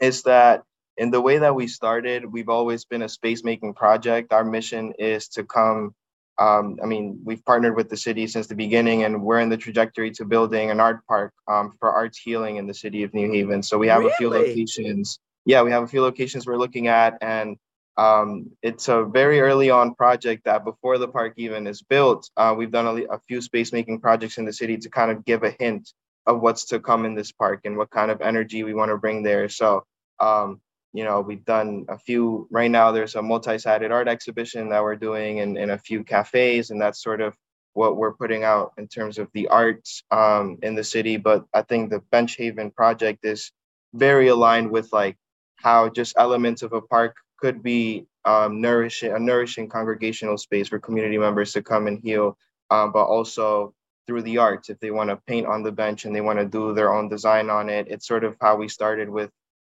is 0.01 0.23
that 0.23 0.63
in 0.97 1.11
the 1.11 1.21
way 1.21 1.39
that 1.39 1.55
we 1.55 1.69
started, 1.69 2.25
we've 2.25 2.49
always 2.49 2.85
been 2.85 3.03
a 3.03 3.09
space 3.09 3.45
making 3.45 3.75
project. 3.75 4.33
Our 4.33 4.45
mission 4.45 4.93
is 4.99 5.29
to 5.31 5.45
come. 5.45 5.95
Um, 6.39 6.79
I 6.83 6.87
mean, 6.87 7.21
we've 7.25 7.45
partnered 7.45 7.77
with 7.77 7.89
the 7.89 7.97
city 7.97 8.27
since 8.27 8.47
the 8.47 8.55
beginning, 8.55 9.05
and 9.05 9.23
we're 9.23 9.41
in 9.41 9.49
the 9.49 9.57
trajectory 9.57 10.11
to 10.13 10.25
building 10.25 10.71
an 10.71 10.81
art 10.81 11.07
park 11.07 11.33
um, 11.49 11.73
for 11.81 11.91
arts 11.91 12.19
healing 12.19 12.57
in 12.57 12.67
the 12.67 12.75
city 12.75 13.03
of 13.05 13.15
New 13.15 13.31
Haven. 13.31 13.63
So 13.63 13.79
we 13.79 13.89
have 13.89 14.01
really? 14.01 14.13
a 14.13 14.17
few 14.17 14.31
locations. 14.31 15.19
Yeah, 15.45 15.63
we 15.63 15.71
have 15.71 15.83
a 15.83 15.87
few 15.87 16.03
locations 16.03 16.47
we're 16.47 16.59
looking 16.59 16.89
at, 16.89 17.19
and 17.23 17.57
um, 17.97 18.51
it's 18.63 18.89
a 18.89 19.05
very 19.05 19.41
early 19.41 19.71
on 19.71 19.95
project 19.95 20.45
that 20.45 20.65
before 20.65 20.99
the 20.99 21.09
park 21.09 21.35
even 21.37 21.67
is 21.67 21.83
built, 21.83 22.29
uh, 22.37 22.55
we've 22.57 22.71
done 22.71 22.87
a, 22.87 23.15
a 23.15 23.19
few 23.21 23.41
space 23.41 23.73
making 23.73 24.01
projects 24.01 24.37
in 24.37 24.45
the 24.45 24.53
city 24.53 24.77
to 24.79 24.91
kind 24.91 25.11
of 25.11 25.25
give 25.25 25.43
a 25.43 25.51
hint 25.51 25.93
of 26.27 26.41
what's 26.41 26.65
to 26.67 26.81
come 26.81 27.05
in 27.05 27.15
this 27.15 27.33
park 27.33 27.61
and 27.65 27.77
what 27.77 27.91
kind 27.91 28.11
of 28.11 28.21
energy 28.21 28.65
we 28.65 28.75
want 28.75 28.91
to 28.91 28.97
bring 28.97 29.23
there. 29.23 29.49
So, 29.49 29.85
um, 30.21 30.61
you 30.93 31.05
know, 31.05 31.21
we've 31.21 31.45
done 31.45 31.87
a 31.89 31.99
few 31.99 32.49
right 32.51 32.71
now. 32.71 32.91
There's 32.91 33.15
a 33.15 33.23
multi-sided 33.23 33.93
art 33.93 34.09
exhibition 34.09 34.69
that 34.71 34.83
we're 34.83 34.97
doing 34.97 35.39
in, 35.39 35.57
in 35.57 35.71
a 35.71 35.79
few 35.79 36.03
cafes, 36.03 36.71
and 36.71 36.81
that's 36.81 37.03
sort 37.03 37.21
of 37.21 37.35
what 37.75 37.97
we're 37.97 38.15
putting 38.15 38.43
out 38.43 38.73
in 38.79 38.89
terms 38.89 39.19
of 39.19 39.29
the 39.35 39.47
arts 39.49 40.03
um, 40.11 40.59
in 40.63 40.75
the 40.75 40.83
city. 40.83 41.19
But 41.19 41.45
I 41.53 41.63
think 41.63 41.91
the 41.91 42.01
Bench 42.11 42.37
Haven 42.37 42.71
project 42.71 43.25
is 43.25 43.53
very 43.93 44.29
aligned 44.29 44.71
with 44.71 44.93
like 44.93 45.17
how 45.57 45.89
just 45.91 46.15
elements 46.19 46.63
of 46.63 46.73
a 46.73 46.81
park 46.81 47.15
could 47.39 47.63
be 47.63 48.07
um, 48.25 48.61
nourishing 48.61 49.13
a 49.13 49.19
nourishing 49.19 49.69
congregational 49.69 50.39
space 50.39 50.69
for 50.69 50.79
community 50.79 51.19
members 51.19 51.53
to 51.53 51.63
come 51.63 51.87
and 51.87 52.01
heal, 52.01 52.37
um, 52.71 52.91
but 52.93 53.05
also 53.05 53.75
through 54.07 54.23
the 54.23 54.39
arts. 54.39 54.71
If 54.71 54.79
they 54.81 54.91
want 54.91 55.11
to 55.11 55.17
paint 55.27 55.47
on 55.47 55.63
the 55.63 55.73
bench 55.73 56.05
and 56.05 56.15
they 56.15 56.21
want 56.21 56.39
to 56.39 56.45
do 56.45 56.75
their 56.75 56.93
own 56.93 57.09
design 57.09 57.51
on 57.51 57.69
it, 57.69 57.87
it's 57.89 58.07
sort 58.07 58.25
of 58.25 58.37
how 58.41 58.57
we 58.57 58.69
started 58.69 59.09
with 59.09 59.31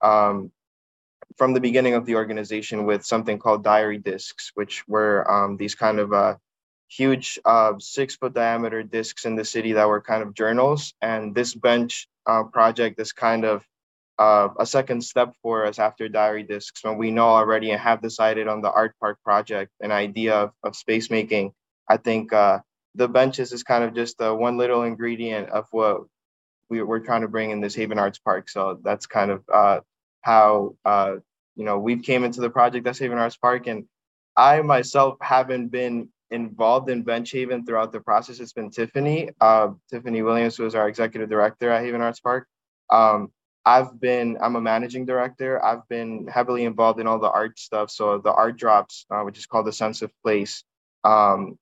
um, 0.02 0.52
from 1.38 1.54
the 1.54 1.60
beginning 1.60 1.94
of 1.94 2.06
the 2.06 2.16
organization 2.16 2.86
with 2.86 3.06
something 3.06 3.38
called 3.38 3.64
diary 3.64 3.98
discs, 3.98 4.52
which 4.56 4.88
were 4.88 5.30
um, 5.30 5.58
these 5.58 5.76
kind 5.76 6.00
of 6.00 6.14
uh, 6.14 6.36
huge 6.90 7.38
uh, 7.46 7.74
six 7.80 8.16
foot 8.16 8.34
diameter 8.34 8.84
discs 8.84 9.26
in 9.26 9.36
the 9.36 9.46
city 9.46 9.74
that 9.74 9.88
were 9.88 10.02
kind 10.02 10.24
of 10.24 10.34
journals. 10.34 10.94
And 11.02 11.36
this 11.36 11.54
bench 11.54 12.08
uh, 12.26 12.44
project 12.44 13.00
is 13.00 13.12
kind 13.12 13.46
of 13.46 13.64
uh, 14.20 14.50
a 14.60 14.66
second 14.66 15.04
step 15.04 15.34
for 15.42 15.66
us 15.66 15.80
after 15.80 16.10
diary 16.10 16.44
discs 16.44 16.84
when 16.84 16.98
we 16.98 17.12
know 17.12 17.28
already 17.28 17.72
and 17.72 17.80
have 17.80 18.02
decided 18.02 18.48
on 18.48 18.62
the 18.62 18.72
art 18.72 18.96
park 19.00 19.20
project, 19.24 19.72
an 19.82 19.92
idea 19.92 20.34
of, 20.34 20.52
of 20.64 20.76
space 20.76 21.12
making. 21.12 21.52
I 21.90 21.98
think 21.98 22.34
uh, 22.34 22.60
the 22.98 23.08
benches 23.08 23.54
is 23.54 23.64
kind 23.64 23.84
of 23.84 23.94
just 23.94 24.20
uh, 24.22 24.34
one 24.34 24.58
little 24.58 24.84
ingredient 24.84 25.50
of 25.50 25.68
what 25.72 26.02
we, 26.70 26.80
are 26.82 27.00
trying 27.00 27.22
to 27.22 27.28
bring 27.28 27.52
in 27.52 27.62
this 27.62 27.76
Haven 27.76 28.00
Arts 28.00 28.18
Park. 28.18 28.50
So 28.50 28.80
that's 28.84 29.06
kind 29.06 29.32
of 29.32 29.44
uh, 29.54 29.80
how 30.22 30.76
uh, 30.84 31.16
you 31.56 31.64
know 31.64 31.78
we 31.80 31.98
came 31.98 32.24
into 32.24 32.42
the 32.42 32.50
project 32.50 32.84
that's 32.84 33.00
Haven 33.00 33.20
Arts 33.20 33.38
Park, 33.38 33.68
and 33.68 33.86
I 34.36 34.62
myself 34.62 35.18
haven't 35.22 35.70
been 35.70 36.10
involved 36.32 36.90
in 36.90 37.04
Bench 37.04 37.32
Haven 37.32 37.66
throughout 37.66 37.92
the 37.92 38.02
process. 38.02 38.40
It's 38.40 38.52
been 38.52 38.72
Tiffany, 38.72 39.30
uh, 39.40 39.70
Tiffany 39.90 40.24
Williams, 40.24 40.58
who 40.58 40.66
is 40.66 40.76
our 40.76 40.90
executive 40.90 41.30
director 41.30 41.70
at 41.70 41.84
Haven 41.84 42.02
Arts 42.02 42.20
Park. 42.20 42.48
Um, 42.90 43.32
I've 43.64 44.00
been, 44.00 44.38
I'm 44.42 44.56
a 44.56 44.62
managing 44.62 45.06
director. 45.06 45.64
I've 45.64 45.88
been 45.90 46.28
heavily 46.28 46.64
involved 46.66 47.00
in 47.00 47.08
all 47.08 47.20
the 47.20 47.30
art 47.30 47.60
stuff. 47.60 47.92
So 47.92 48.18
the 48.18 48.32
art 48.32 48.58
drops, 48.58 49.06
uh, 49.10 49.22
which 49.22 49.38
is 49.38 49.46
called 49.46 49.68
the 49.68 49.74
Sense 49.74 50.02
of 50.02 50.12
Place, 50.24 50.64
um, 51.04 51.58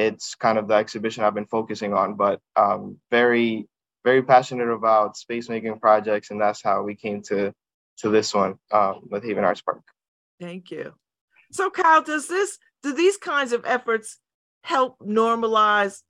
it's 0.00 0.34
kind 0.34 0.58
of 0.58 0.66
the 0.68 0.74
exhibition 0.74 1.24
I've 1.24 1.34
been 1.34 1.46
focusing 1.58 1.92
on, 1.94 2.14
but 2.14 2.40
um, 2.56 2.98
very, 3.10 3.68
very 4.04 4.22
passionate 4.22 4.70
about 4.70 5.16
space 5.16 5.48
making 5.48 5.78
projects. 5.78 6.30
And 6.30 6.40
that's 6.40 6.62
how 6.62 6.82
we 6.82 6.94
came 6.94 7.22
to, 7.30 7.52
to 7.98 8.08
this 8.08 8.34
one 8.34 8.54
um, 8.72 9.00
with 9.10 9.24
Haven 9.24 9.44
Arts 9.44 9.60
Park. 9.60 9.82
Thank 10.40 10.70
you. 10.70 10.94
So 11.52 11.70
Kyle, 11.70 12.02
does 12.02 12.26
this, 12.28 12.58
do 12.82 12.94
these 12.94 13.16
kinds 13.16 13.52
of 13.52 13.64
efforts 13.66 14.18
help 14.62 14.98
normalize 15.00 16.02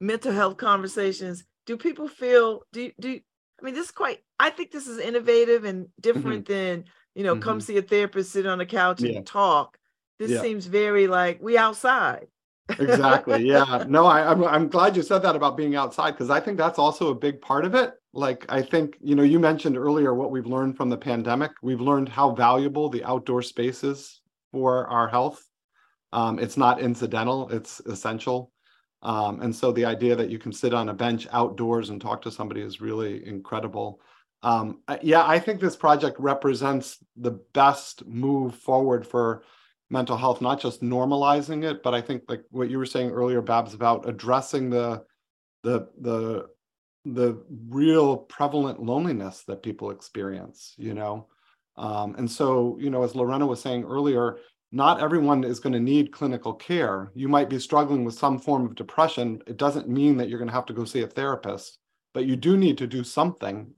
mental 0.00 0.32
health 0.32 0.56
conversations? 0.56 1.44
Do 1.66 1.76
people 1.76 2.08
feel, 2.08 2.62
do, 2.72 2.92
do, 3.00 3.20
I 3.60 3.64
mean, 3.64 3.74
this 3.74 3.86
is 3.86 3.92
quite, 3.92 4.20
I 4.38 4.50
think 4.50 4.70
this 4.70 4.86
is 4.86 4.98
innovative 4.98 5.64
and 5.64 5.88
different 6.00 6.44
mm-hmm. 6.44 6.52
than, 6.52 6.84
you 7.14 7.24
know, 7.24 7.34
mm-hmm. 7.34 7.42
come 7.42 7.60
see 7.60 7.76
a 7.76 7.82
therapist, 7.82 8.32
sit 8.32 8.46
on 8.46 8.60
a 8.60 8.66
couch 8.66 9.00
yeah. 9.00 9.16
and 9.16 9.26
talk. 9.26 9.78
This 10.18 10.30
yeah. 10.30 10.40
seems 10.40 10.66
very 10.66 11.06
like 11.06 11.40
we 11.42 11.58
outside. 11.58 12.28
Exactly. 12.68 13.46
Yeah. 13.46 13.84
No, 13.88 14.06
I, 14.06 14.30
I'm, 14.30 14.44
I'm 14.44 14.68
glad 14.68 14.96
you 14.96 15.02
said 15.02 15.20
that 15.20 15.36
about 15.36 15.56
being 15.56 15.76
outside 15.76 16.12
because 16.12 16.30
I 16.30 16.40
think 16.40 16.58
that's 16.58 16.78
also 16.78 17.08
a 17.08 17.14
big 17.14 17.40
part 17.40 17.64
of 17.64 17.74
it. 17.74 17.92
Like, 18.12 18.44
I 18.48 18.62
think, 18.62 18.96
you 19.00 19.14
know, 19.14 19.22
you 19.22 19.38
mentioned 19.38 19.76
earlier 19.76 20.14
what 20.14 20.30
we've 20.30 20.46
learned 20.46 20.76
from 20.76 20.90
the 20.90 20.98
pandemic. 20.98 21.52
We've 21.62 21.80
learned 21.80 22.08
how 22.08 22.34
valuable 22.34 22.88
the 22.90 23.04
outdoor 23.04 23.42
space 23.42 23.82
is 23.84 24.20
for 24.52 24.86
our 24.88 25.08
health. 25.08 25.42
Um, 26.12 26.38
it's 26.38 26.58
not 26.58 26.80
incidental, 26.80 27.48
it's 27.48 27.80
essential. 27.80 28.52
Um, 29.02 29.40
and 29.40 29.56
so 29.56 29.72
the 29.72 29.86
idea 29.86 30.14
that 30.14 30.28
you 30.28 30.38
can 30.38 30.52
sit 30.52 30.74
on 30.74 30.90
a 30.90 30.94
bench 30.94 31.26
outdoors 31.32 31.88
and 31.88 32.00
talk 32.00 32.22
to 32.22 32.30
somebody 32.30 32.60
is 32.60 32.80
really 32.80 33.26
incredible. 33.26 34.00
Um, 34.42 34.82
yeah, 35.02 35.26
I 35.26 35.38
think 35.38 35.60
this 35.60 35.76
project 35.76 36.20
represents 36.20 36.98
the 37.16 37.40
best 37.54 38.04
move 38.06 38.54
forward 38.56 39.06
for 39.06 39.42
mental 39.92 40.16
health, 40.16 40.40
not 40.40 40.58
just 40.58 40.82
normalizing 40.82 41.70
it, 41.70 41.82
but 41.82 41.94
I 41.94 42.00
think 42.00 42.22
like 42.26 42.42
what 42.50 42.70
you 42.70 42.78
were 42.78 42.86
saying 42.86 43.10
earlier, 43.10 43.42
Babz, 43.42 43.74
about 43.74 44.08
addressing 44.08 44.70
the 44.70 45.04
the 45.62 45.88
the 46.00 46.46
the 47.04 47.44
real 47.68 48.16
prevalent 48.16 48.82
loneliness 48.82 49.42
that 49.46 49.62
people 49.62 49.90
experience, 49.90 50.74
you 50.78 50.94
know. 50.94 51.28
Um, 51.76 52.14
and 52.16 52.30
so, 52.30 52.78
you 52.80 52.90
know, 52.90 53.02
as 53.02 53.14
Lorena 53.14 53.46
was 53.46 53.60
saying 53.60 53.84
earlier, 53.84 54.38
not 54.72 55.00
everyone 55.00 55.44
is 55.44 55.60
going 55.60 55.72
to 55.72 55.80
need 55.80 56.12
clinical 56.12 56.54
care. 56.54 57.10
You 57.14 57.28
might 57.28 57.50
be 57.50 57.58
struggling 57.58 58.04
with 58.04 58.14
some 58.14 58.38
form 58.38 58.64
of 58.64 58.74
depression. 58.74 59.42
It 59.46 59.56
doesn't 59.56 59.88
mean 59.88 60.16
that 60.16 60.28
you're 60.28 60.38
going 60.38 60.48
to 60.48 60.54
have 60.54 60.66
to 60.66 60.72
go 60.72 60.84
see 60.84 61.02
a 61.02 61.06
therapist, 61.06 61.78
but 62.14 62.24
you 62.24 62.36
do 62.36 62.56
need 62.56 62.78
to 62.78 62.86
do 62.86 63.04
something, 63.04 63.70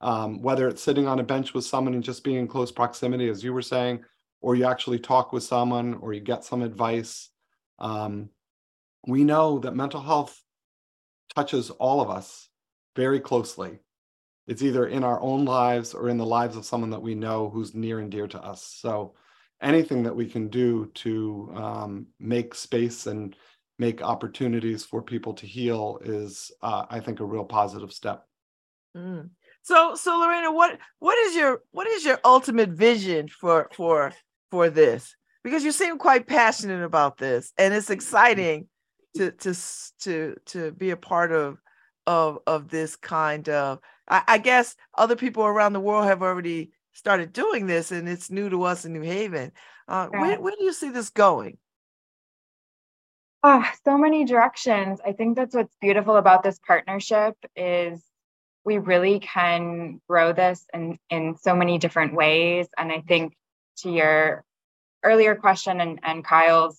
um, 0.00 0.42
whether 0.42 0.68
it's 0.68 0.82
sitting 0.82 1.06
on 1.06 1.20
a 1.20 1.24
bench 1.24 1.54
with 1.54 1.64
someone 1.64 1.94
and 1.94 2.04
just 2.04 2.24
being 2.24 2.38
in 2.38 2.48
close 2.48 2.72
proximity, 2.72 3.28
as 3.28 3.44
you 3.44 3.52
were 3.52 3.62
saying, 3.62 4.00
or 4.40 4.54
you 4.54 4.64
actually 4.64 4.98
talk 4.98 5.32
with 5.32 5.42
someone 5.42 5.94
or 5.94 6.12
you 6.12 6.20
get 6.20 6.44
some 6.44 6.62
advice. 6.62 7.30
Um, 7.78 8.30
we 9.06 9.24
know 9.24 9.58
that 9.60 9.74
mental 9.74 10.00
health 10.00 10.42
touches 11.34 11.70
all 11.70 12.00
of 12.00 12.10
us 12.10 12.48
very 12.94 13.20
closely. 13.20 13.78
It's 14.46 14.62
either 14.62 14.86
in 14.86 15.02
our 15.04 15.20
own 15.20 15.44
lives 15.44 15.94
or 15.94 16.08
in 16.08 16.18
the 16.18 16.26
lives 16.26 16.56
of 16.56 16.64
someone 16.64 16.90
that 16.90 17.02
we 17.02 17.14
know 17.14 17.50
who's 17.50 17.74
near 17.74 17.98
and 17.98 18.10
dear 18.10 18.28
to 18.28 18.40
us. 18.40 18.62
So, 18.62 19.14
anything 19.60 20.02
that 20.02 20.14
we 20.14 20.26
can 20.26 20.48
do 20.48 20.90
to 20.94 21.50
um, 21.54 22.06
make 22.20 22.54
space 22.54 23.06
and 23.06 23.34
make 23.78 24.02
opportunities 24.02 24.84
for 24.84 25.02
people 25.02 25.34
to 25.34 25.46
heal 25.46 25.98
is, 26.04 26.50
uh, 26.62 26.86
I 26.88 27.00
think, 27.00 27.20
a 27.20 27.24
real 27.24 27.44
positive 27.44 27.92
step. 27.92 28.24
Mm. 28.96 29.30
So, 29.66 29.96
so 29.96 30.16
Lorena, 30.16 30.52
what 30.52 30.78
what 31.00 31.18
is 31.18 31.34
your 31.34 31.60
what 31.72 31.88
is 31.88 32.04
your 32.04 32.20
ultimate 32.24 32.68
vision 32.68 33.26
for 33.26 33.68
for 33.72 34.12
for 34.52 34.70
this? 34.70 35.16
Because 35.42 35.64
you 35.64 35.72
seem 35.72 35.98
quite 35.98 36.28
passionate 36.28 36.84
about 36.84 37.18
this, 37.18 37.52
and 37.58 37.74
it's 37.74 37.90
exciting 37.90 38.68
to 39.16 39.32
to 39.32 39.54
to 40.02 40.36
to 40.46 40.70
be 40.70 40.90
a 40.90 40.96
part 40.96 41.32
of 41.32 41.58
of 42.06 42.38
of 42.46 42.68
this 42.68 42.94
kind 42.94 43.48
of. 43.48 43.80
I, 44.08 44.22
I 44.28 44.38
guess 44.38 44.76
other 44.96 45.16
people 45.16 45.42
around 45.42 45.72
the 45.72 45.80
world 45.80 46.04
have 46.04 46.22
already 46.22 46.70
started 46.92 47.32
doing 47.32 47.66
this 47.66 47.90
and 47.90 48.08
it's 48.08 48.30
new 48.30 48.48
to 48.48 48.62
us 48.62 48.84
in 48.84 48.92
New 48.92 49.02
Haven. 49.02 49.50
Uh, 49.88 50.06
where, 50.06 50.40
where 50.40 50.54
do 50.56 50.62
you 50.62 50.72
see 50.72 50.90
this 50.90 51.10
going? 51.10 51.58
Oh, 53.42 53.64
so 53.84 53.98
many 53.98 54.24
directions. 54.24 55.00
I 55.04 55.10
think 55.10 55.34
that's 55.36 55.56
what's 55.56 55.74
beautiful 55.80 56.16
about 56.16 56.44
this 56.44 56.60
partnership 56.64 57.34
is 57.56 58.04
we 58.66 58.78
really 58.78 59.20
can 59.20 60.00
grow 60.08 60.32
this 60.32 60.66
in, 60.74 60.98
in 61.08 61.36
so 61.40 61.54
many 61.54 61.78
different 61.78 62.14
ways. 62.14 62.66
And 62.76 62.90
I 62.90 63.00
think 63.00 63.34
to 63.78 63.90
your 63.90 64.44
earlier 65.04 65.36
question 65.36 65.80
and, 65.80 66.00
and 66.02 66.24
Kyle's 66.24 66.78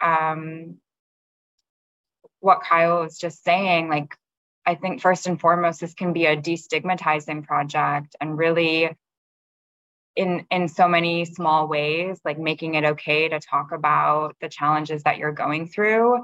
um, 0.00 0.78
what 2.40 2.62
Kyle 2.62 3.02
was 3.02 3.18
just 3.18 3.44
saying, 3.44 3.88
like 3.88 4.14
I 4.64 4.74
think 4.74 5.00
first 5.00 5.26
and 5.26 5.40
foremost, 5.40 5.80
this 5.80 5.94
can 5.94 6.12
be 6.12 6.26
a 6.26 6.36
destigmatizing 6.36 7.44
project 7.44 8.16
and 8.20 8.36
really 8.36 8.90
in 10.14 10.46
in 10.50 10.68
so 10.68 10.88
many 10.88 11.26
small 11.26 11.68
ways 11.68 12.18
like 12.24 12.38
making 12.38 12.74
it 12.74 12.84
okay 12.84 13.28
to 13.28 13.38
talk 13.38 13.72
about 13.72 14.34
the 14.40 14.48
challenges 14.48 15.02
that 15.02 15.18
you're 15.18 15.32
going 15.32 15.68
through 15.68 16.22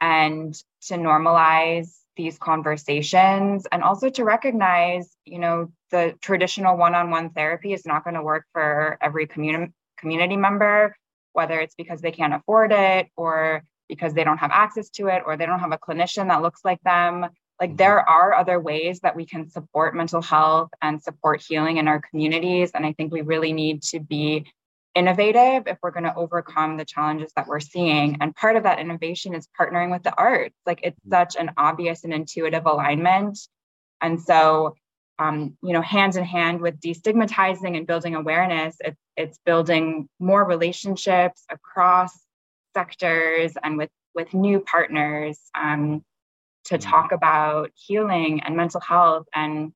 and 0.00 0.54
to 0.82 0.94
normalize 0.94 2.01
these 2.16 2.38
conversations 2.38 3.66
and 3.72 3.82
also 3.82 4.08
to 4.10 4.24
recognize 4.24 5.16
you 5.24 5.38
know 5.38 5.70
the 5.90 6.14
traditional 6.20 6.76
one-on-one 6.76 7.30
therapy 7.30 7.72
is 7.72 7.86
not 7.86 8.04
going 8.04 8.14
to 8.14 8.22
work 8.22 8.44
for 8.52 8.98
every 9.00 9.26
community 9.26 9.72
community 9.98 10.36
member 10.36 10.94
whether 11.32 11.58
it's 11.60 11.74
because 11.74 12.00
they 12.00 12.12
can't 12.12 12.34
afford 12.34 12.72
it 12.72 13.08
or 13.16 13.62
because 13.88 14.14
they 14.14 14.24
don't 14.24 14.38
have 14.38 14.50
access 14.52 14.90
to 14.90 15.06
it 15.08 15.22
or 15.26 15.36
they 15.36 15.46
don't 15.46 15.60
have 15.60 15.72
a 15.72 15.78
clinician 15.78 16.28
that 16.28 16.42
looks 16.42 16.60
like 16.64 16.80
them 16.82 17.26
like 17.62 17.70
mm-hmm. 17.70 17.76
there 17.76 18.08
are 18.08 18.34
other 18.34 18.58
ways 18.58 19.00
that 19.00 19.14
we 19.14 19.24
can 19.24 19.48
support 19.48 19.94
mental 19.94 20.20
health 20.20 20.70
and 20.82 21.00
support 21.02 21.42
healing 21.46 21.76
in 21.76 21.86
our 21.86 22.00
communities. 22.00 22.72
And 22.74 22.84
I 22.84 22.92
think 22.92 23.12
we 23.12 23.22
really 23.22 23.52
need 23.52 23.82
to 23.84 24.00
be 24.00 24.46
innovative 24.94 25.64
if 25.66 25.78
we're 25.82 25.90
going 25.90 26.04
to 26.04 26.14
overcome 26.14 26.76
the 26.76 26.84
challenges 26.84 27.32
that 27.36 27.46
we're 27.46 27.60
seeing. 27.60 28.18
And 28.20 28.34
part 28.34 28.56
of 28.56 28.64
that 28.64 28.78
innovation 28.78 29.34
is 29.34 29.48
partnering 29.58 29.90
with 29.90 30.02
the 30.02 30.14
arts. 30.16 30.54
Like 30.66 30.80
it's 30.82 30.98
mm-hmm. 31.00 31.12
such 31.12 31.36
an 31.36 31.52
obvious 31.56 32.04
and 32.04 32.12
intuitive 32.12 32.66
alignment. 32.66 33.38
And 34.00 34.20
so, 34.20 34.74
um, 35.18 35.56
you 35.62 35.72
know, 35.72 35.82
hand 35.82 36.16
in 36.16 36.24
hand 36.24 36.60
with 36.60 36.80
destigmatizing 36.80 37.76
and 37.76 37.86
building 37.86 38.14
awareness, 38.14 38.76
it's, 38.80 39.00
it's 39.16 39.38
building 39.44 40.08
more 40.18 40.44
relationships 40.44 41.44
across 41.50 42.12
sectors 42.74 43.52
and 43.62 43.76
with 43.76 43.90
with 44.14 44.34
new 44.34 44.60
partners. 44.60 45.38
Um, 45.54 46.04
to 46.64 46.78
mm-hmm. 46.78 46.90
talk 46.90 47.12
about 47.12 47.70
healing 47.74 48.40
and 48.42 48.56
mental 48.56 48.80
health 48.80 49.26
and 49.34 49.72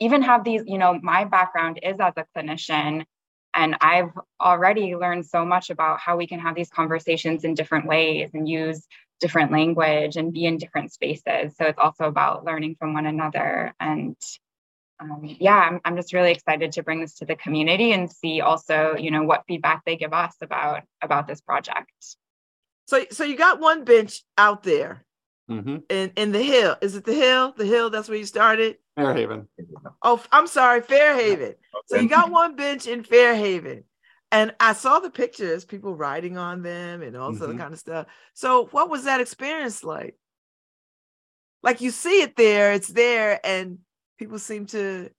even 0.00 0.22
have 0.22 0.44
these, 0.44 0.62
you 0.66 0.78
know, 0.78 0.98
my 1.02 1.24
background 1.24 1.78
is 1.82 1.96
as 2.00 2.12
a 2.16 2.26
clinician. 2.36 3.04
And 3.54 3.76
I've 3.80 4.10
already 4.40 4.96
learned 4.96 5.26
so 5.26 5.44
much 5.44 5.70
about 5.70 6.00
how 6.00 6.16
we 6.16 6.26
can 6.26 6.40
have 6.40 6.54
these 6.54 6.70
conversations 6.70 7.44
in 7.44 7.54
different 7.54 7.86
ways 7.86 8.30
and 8.34 8.48
use 8.48 8.86
different 9.20 9.52
language 9.52 10.16
and 10.16 10.32
be 10.32 10.44
in 10.44 10.58
different 10.58 10.92
spaces. 10.92 11.56
So 11.56 11.64
it's 11.64 11.78
also 11.78 12.04
about 12.04 12.44
learning 12.44 12.76
from 12.78 12.94
one 12.94 13.06
another. 13.06 13.74
And 13.78 14.16
um, 15.00 15.20
yeah, 15.22 15.56
I'm, 15.56 15.80
I'm 15.84 15.96
just 15.96 16.12
really 16.12 16.32
excited 16.32 16.72
to 16.72 16.82
bring 16.82 17.00
this 17.00 17.14
to 17.16 17.24
the 17.24 17.36
community 17.36 17.92
and 17.92 18.10
see 18.10 18.40
also, 18.40 18.96
you 18.96 19.10
know, 19.10 19.22
what 19.22 19.44
feedback 19.46 19.84
they 19.84 19.96
give 19.96 20.12
us 20.12 20.34
about 20.40 20.82
about 21.02 21.26
this 21.26 21.40
project. 21.40 21.90
So, 22.86 23.04
so 23.10 23.24
you 23.24 23.36
got 23.36 23.60
one 23.60 23.84
bench 23.84 24.22
out 24.36 24.62
there 24.62 25.04
Mm-hmm. 25.50 25.76
In 25.90 26.12
in 26.16 26.32
the 26.32 26.42
hill. 26.42 26.76
Is 26.80 26.96
it 26.96 27.04
the 27.04 27.14
hill? 27.14 27.52
The 27.56 27.66
hill, 27.66 27.90
that's 27.90 28.08
where 28.08 28.18
you 28.18 28.24
started? 28.24 28.78
Fairhaven. 28.96 29.48
Oh, 30.02 30.22
I'm 30.30 30.46
sorry, 30.46 30.80
Fairhaven. 30.80 31.54
So 31.86 31.96
you 31.96 32.08
got 32.08 32.30
one 32.30 32.56
bench 32.56 32.86
in 32.86 33.02
Fairhaven. 33.02 33.84
And 34.30 34.54
I 34.58 34.72
saw 34.72 34.98
the 34.98 35.10
pictures, 35.10 35.64
people 35.64 35.94
riding 35.94 36.38
on 36.38 36.62
them 36.62 37.02
and 37.02 37.16
all 37.16 37.32
mm-hmm. 37.32 37.56
kind 37.56 37.72
of 37.72 37.78
stuff. 37.78 38.06
So 38.34 38.66
what 38.66 38.90
was 38.90 39.04
that 39.04 39.20
experience 39.20 39.84
like? 39.84 40.16
Like 41.62 41.80
you 41.80 41.90
see 41.90 42.20
it 42.20 42.36
there, 42.36 42.72
it's 42.72 42.88
there, 42.88 43.40
and 43.44 43.78
people 44.18 44.38
seem 44.38 44.66
to 44.66 45.10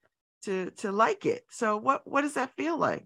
to 0.43 0.71
to 0.71 0.91
like 0.91 1.25
it. 1.25 1.43
So 1.49 1.77
what 1.77 2.05
what 2.05 2.21
does 2.21 2.33
that 2.33 2.55
feel 2.55 2.77
like? 2.77 3.05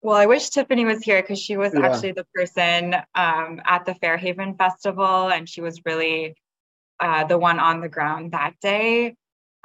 Well, 0.00 0.16
I 0.16 0.26
wish 0.26 0.48
Tiffany 0.50 0.84
was 0.84 1.02
here 1.02 1.20
because 1.20 1.40
she 1.40 1.56
was 1.56 1.74
yeah. 1.74 1.86
actually 1.86 2.12
the 2.12 2.26
person 2.32 2.94
um, 3.14 3.60
at 3.66 3.84
the 3.84 3.94
Fairhaven 3.94 4.56
Festival, 4.56 5.28
and 5.28 5.48
she 5.48 5.60
was 5.60 5.84
really 5.84 6.36
uh, 7.00 7.24
the 7.24 7.36
one 7.36 7.58
on 7.58 7.80
the 7.80 7.88
ground 7.88 8.32
that 8.32 8.54
day. 8.62 9.16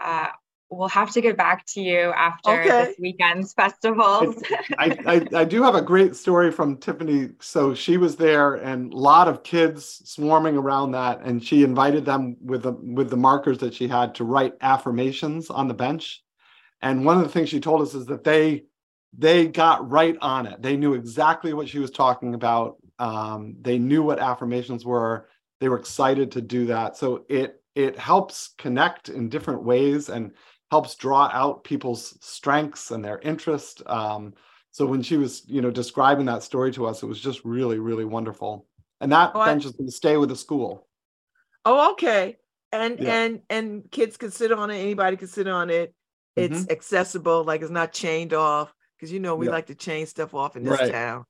Uh, 0.03 0.27
we'll 0.69 0.89
have 0.89 1.11
to 1.11 1.21
get 1.21 1.37
back 1.37 1.65
to 1.67 1.81
you 1.81 2.11
after 2.15 2.51
okay. 2.51 2.85
this 2.85 2.95
weekend's 2.99 3.53
festivals. 3.53 4.35
I, 4.77 4.97
I, 5.05 5.41
I, 5.41 5.45
do 5.45 5.63
have 5.63 5.75
a 5.75 5.81
great 5.81 6.15
story 6.15 6.51
from 6.51 6.77
Tiffany. 6.77 7.29
So 7.39 7.73
she 7.73 7.97
was 7.97 8.15
there, 8.15 8.55
and 8.55 8.91
a 8.91 8.97
lot 8.97 9.27
of 9.27 9.43
kids 9.43 10.01
swarming 10.05 10.57
around 10.57 10.91
that, 10.91 11.21
and 11.21 11.43
she 11.43 11.63
invited 11.63 12.05
them 12.05 12.37
with 12.41 12.63
the 12.63 12.73
with 12.73 13.09
the 13.09 13.17
markers 13.17 13.59
that 13.59 13.73
she 13.73 13.87
had 13.87 14.15
to 14.15 14.23
write 14.23 14.53
affirmations 14.61 15.49
on 15.49 15.67
the 15.67 15.73
bench. 15.73 16.23
And 16.81 17.05
one 17.05 17.17
of 17.17 17.23
the 17.23 17.29
things 17.29 17.49
she 17.49 17.59
told 17.59 17.81
us 17.81 17.93
is 17.93 18.07
that 18.07 18.23
they 18.23 18.63
they 19.17 19.47
got 19.47 19.89
right 19.89 20.17
on 20.21 20.47
it. 20.47 20.61
They 20.61 20.75
knew 20.75 20.95
exactly 20.95 21.53
what 21.53 21.69
she 21.69 21.79
was 21.79 21.91
talking 21.91 22.33
about. 22.33 22.77
Um, 22.99 23.55
they 23.61 23.77
knew 23.77 24.03
what 24.03 24.19
affirmations 24.19 24.85
were. 24.85 25.29
They 25.59 25.69
were 25.69 25.79
excited 25.79 26.31
to 26.31 26.41
do 26.41 26.65
that. 26.67 26.97
So 26.97 27.25
it 27.29 27.62
it 27.75 27.97
helps 27.97 28.53
connect 28.57 29.09
in 29.09 29.29
different 29.29 29.63
ways 29.63 30.09
and 30.09 30.31
helps 30.71 30.95
draw 30.95 31.29
out 31.31 31.63
people's 31.63 32.17
strengths 32.21 32.91
and 32.91 33.03
their 33.03 33.19
interest. 33.19 33.81
Um, 33.85 34.33
so 34.71 34.85
when 34.85 35.03
she 35.03 35.17
was, 35.17 35.43
you 35.47 35.61
know, 35.61 35.71
describing 35.71 36.25
that 36.25 36.43
story 36.43 36.71
to 36.73 36.87
us, 36.87 37.03
it 37.03 37.05
was 37.05 37.19
just 37.19 37.45
really, 37.45 37.79
really 37.79 38.05
wonderful. 38.05 38.65
And 38.99 39.11
that 39.11 39.31
oh, 39.35 39.45
bench 39.45 39.65
I... 39.65 39.69
is 39.69 39.73
going 39.73 39.87
to 39.87 39.95
stay 39.95 40.17
with 40.17 40.29
the 40.29 40.35
school. 40.35 40.87
Oh, 41.65 41.91
okay. 41.91 42.37
And 42.71 42.99
yeah. 42.99 43.13
and 43.13 43.41
and 43.49 43.91
kids 43.91 44.17
can 44.17 44.31
sit 44.31 44.51
on 44.51 44.71
it. 44.71 44.77
Anybody 44.77 45.15
can 45.15 45.27
sit 45.27 45.47
on 45.47 45.69
it. 45.69 45.93
It's 46.35 46.61
mm-hmm. 46.61 46.71
accessible, 46.71 47.43
like 47.43 47.61
it's 47.61 47.69
not 47.69 47.93
chained 47.93 48.33
off 48.33 48.73
because 48.97 49.11
you 49.11 49.19
know 49.19 49.35
we 49.35 49.45
yep. 49.45 49.53
like 49.53 49.65
to 49.67 49.75
chain 49.75 50.07
stuff 50.07 50.33
off 50.33 50.55
in 50.55 50.63
this 50.63 50.79
right. 50.79 50.91
town. 50.91 51.25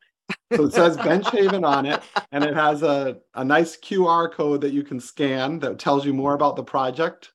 So 0.53 0.65
it 0.65 0.73
says 0.73 0.97
Bench 0.97 1.29
Haven 1.31 1.63
on 1.63 1.85
it, 1.85 2.01
and 2.31 2.43
it 2.43 2.53
has 2.55 2.83
a, 2.83 3.17
a 3.33 3.43
nice 3.43 3.77
QR 3.77 4.31
code 4.31 4.61
that 4.61 4.73
you 4.73 4.83
can 4.83 4.99
scan 4.99 5.59
that 5.59 5.79
tells 5.79 6.05
you 6.05 6.13
more 6.13 6.33
about 6.33 6.55
the 6.55 6.63
project. 6.63 7.31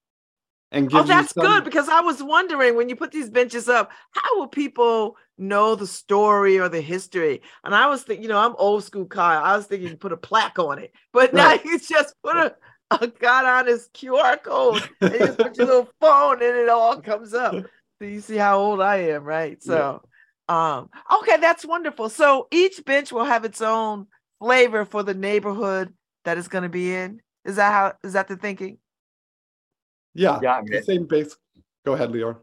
And 0.70 0.92
oh, 0.94 1.03
that's 1.03 1.33
some... 1.33 1.44
good 1.44 1.64
because 1.64 1.88
I 1.88 2.01
was 2.01 2.22
wondering 2.22 2.77
when 2.77 2.88
you 2.88 2.96
put 2.96 3.11
these 3.11 3.31
benches 3.31 3.68
up, 3.68 3.90
how 4.11 4.38
will 4.38 4.48
people 4.48 5.16
know 5.38 5.74
the 5.74 5.87
story 5.87 6.59
or 6.59 6.68
the 6.68 6.81
history? 6.81 7.40
And 7.64 7.74
I 7.74 7.87
was 7.87 8.03
thinking, 8.03 8.22
you 8.22 8.29
know, 8.29 8.38
I'm 8.38 8.55
old 8.59 8.85
school 8.85 9.07
Kyle. 9.07 9.42
I 9.42 9.57
was 9.57 9.66
thinking 9.66 9.88
you 9.88 9.96
put 9.96 10.12
a 10.12 10.16
plaque 10.16 10.59
on 10.59 10.79
it, 10.79 10.92
but 11.12 11.33
right. 11.33 11.64
now 11.64 11.70
you 11.70 11.79
just 11.79 12.14
put 12.22 12.37
a, 12.37 12.55
a 12.90 13.07
God 13.07 13.46
honest 13.46 13.94
QR 13.94 14.42
code 14.42 14.88
and 15.01 15.12
you 15.12 15.18
just 15.18 15.38
put 15.38 15.57
your 15.57 15.66
little 15.66 15.88
phone 16.01 16.42
and 16.42 16.57
it 16.57 16.68
all 16.68 17.01
comes 17.01 17.33
up. 17.33 17.55
So 18.01 18.07
you 18.07 18.20
see 18.20 18.37
how 18.37 18.59
old 18.59 18.81
I 18.81 18.96
am, 18.96 19.24
right? 19.24 19.62
So 19.62 20.03
um, 20.49 20.89
okay, 21.21 21.37
that's 21.39 21.65
wonderful. 21.65 22.09
So 22.09 22.49
each 22.51 22.85
bench 22.85 23.13
will 23.13 23.25
have 23.25 23.45
its 23.45 23.61
own 23.61 24.07
flavor 24.41 24.85
for 24.85 25.03
the 25.03 25.15
neighborhood 25.15 25.93
that 26.25 26.39
it's 26.39 26.49
going 26.49 26.63
to 26.63 26.69
be 26.69 26.95
in. 26.95 27.21
Is 27.45 27.57
that 27.57 27.73
how? 27.73 27.93
Is 28.03 28.15
that 28.15 28.29
the 28.29 28.37
thinking? 28.37 28.79
Yeah. 30.15 30.39
Yeah. 30.43 30.55
I 30.55 30.63
mean, 30.63 30.73
the 30.73 30.83
same 30.83 31.07
base. 31.07 31.37
Go 31.85 31.93
ahead, 31.93 32.11
Leor. 32.11 32.39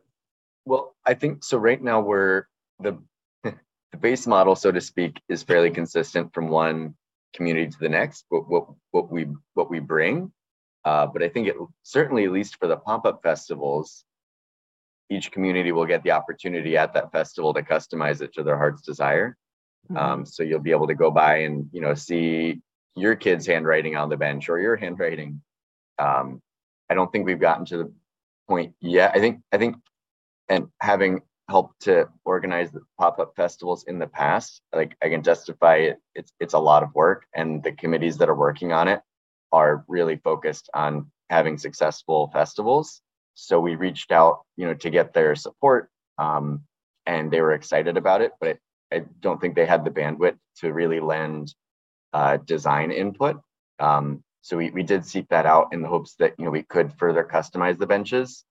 Well, 0.66 0.96
I 1.06 1.14
think 1.14 1.44
so. 1.44 1.58
Right 1.58 1.82
now, 1.82 2.00
we're 2.00 2.46
the 2.80 2.98
the 3.44 3.98
base 4.00 4.28
model, 4.28 4.56
so 4.56 4.72
to 4.72 4.82
speak, 4.82 5.22
is 5.30 5.44
fairly 5.44 5.70
consistent 5.82 6.34
from 6.34 6.50
one 6.50 6.96
community 7.34 7.70
to 7.70 7.78
the 7.80 7.90
next. 7.90 8.26
What 8.30 8.50
what 8.50 8.68
what 8.92 9.12
we 9.12 9.28
what 9.56 9.70
we 9.70 9.80
bring, 9.80 10.32
uh, 10.86 11.08
but 11.08 11.24
I 11.24 11.30
think 11.30 11.48
it 11.48 11.56
certainly, 11.84 12.26
at 12.26 12.32
least 12.32 12.58
for 12.60 12.68
the 12.68 12.78
pop 12.78 13.06
up 13.06 13.22
festivals, 13.24 14.06
each 15.10 15.32
community 15.32 15.72
will 15.72 15.86
get 15.86 16.04
the 16.04 16.12
opportunity 16.12 16.78
at 16.78 16.94
that 16.94 17.12
festival 17.12 17.54
to 17.54 17.62
customize 17.62 18.22
it 18.22 18.34
to 18.34 18.44
their 18.44 18.58
heart's 18.58 18.82
desire. 18.82 19.38
Mm-hmm. 19.92 19.98
Um, 19.98 20.26
so 20.26 20.44
you'll 20.44 20.60
be 20.60 20.72
able 20.72 20.88
to 20.88 20.96
go 20.96 21.12
by 21.12 21.38
and 21.38 21.70
you 21.72 21.82
know 21.82 21.94
see 21.94 22.62
your 22.96 23.16
kid's 23.16 23.46
handwriting 23.46 23.96
on 23.96 24.10
the 24.10 24.18
bench 24.18 24.50
or 24.50 24.60
your 24.60 24.76
handwriting. 24.76 25.42
Um, 26.00 26.42
I 26.90 26.94
don't 26.94 27.12
think 27.12 27.26
we've 27.26 27.40
gotten 27.40 27.66
to 27.66 27.78
the 27.78 27.94
point 28.48 28.74
yet. 28.82 29.12
I 29.14 29.20
think 29.20 29.42
I 29.52 29.58
think, 29.58 29.78
and 30.50 30.68
having 30.82 31.22
helped 31.48 31.82
to 31.82 32.10
organize 32.24 32.72
the 32.72 32.82
pop-up 33.00 33.36
festivals 33.36 33.84
in 33.84 34.00
the 34.00 34.08
past, 34.08 34.62
like 34.74 34.96
I 35.04 35.10
can 35.10 35.22
justify 35.22 35.76
it. 35.78 36.00
It's 36.16 36.32
it's 36.40 36.54
a 36.54 36.60
lot 36.60 36.84
of 36.84 36.94
work, 36.96 37.26
and 37.36 37.62
the 37.62 37.72
committees 37.72 38.18
that 38.18 38.30
are 38.30 38.36
working 38.36 38.72
on 38.72 38.88
it 38.88 39.02
are 39.52 39.86
really 39.88 40.18
focused 40.18 40.70
on 40.74 41.12
having 41.30 41.58
successful 41.58 42.30
festivals 42.34 43.02
so 43.36 43.60
we 43.60 43.76
reached 43.76 44.12
out, 44.12 44.42
you 44.58 44.66
know, 44.66 44.74
to 44.74 44.90
get 44.90 45.14
their 45.14 45.36
support, 45.36 45.90
um, 46.18 46.62
and 47.06 47.30
they 47.30 47.42
were 47.42 47.52
excited 47.52 47.98
about 47.98 48.22
it. 48.22 48.32
But 48.40 48.58
I 48.92 49.04
don't 49.20 49.40
think 49.40 49.56
they 49.56 49.66
had 49.66 49.86
the 49.86 49.92
bandwidth 49.92 50.38
to 50.62 50.74
really 50.74 51.00
lend 51.00 51.54
uh, 52.14 52.38
design 52.38 52.92
input. 52.92 53.40
Um, 53.80 54.24
so 54.42 54.58
we, 54.58 54.70
we 54.72 54.84
did 54.84 55.06
seek 55.06 55.28
that 55.30 55.46
out 55.46 55.70
in 55.74 55.82
the 55.82 55.88
hopes 55.88 56.16
that 56.16 56.34
you 56.38 56.46
know 56.46 56.52
we 56.52 56.64
could 56.64 56.94
further 56.94 57.24
customize 57.24 57.78
the 57.78 57.88
benches. 57.88 58.44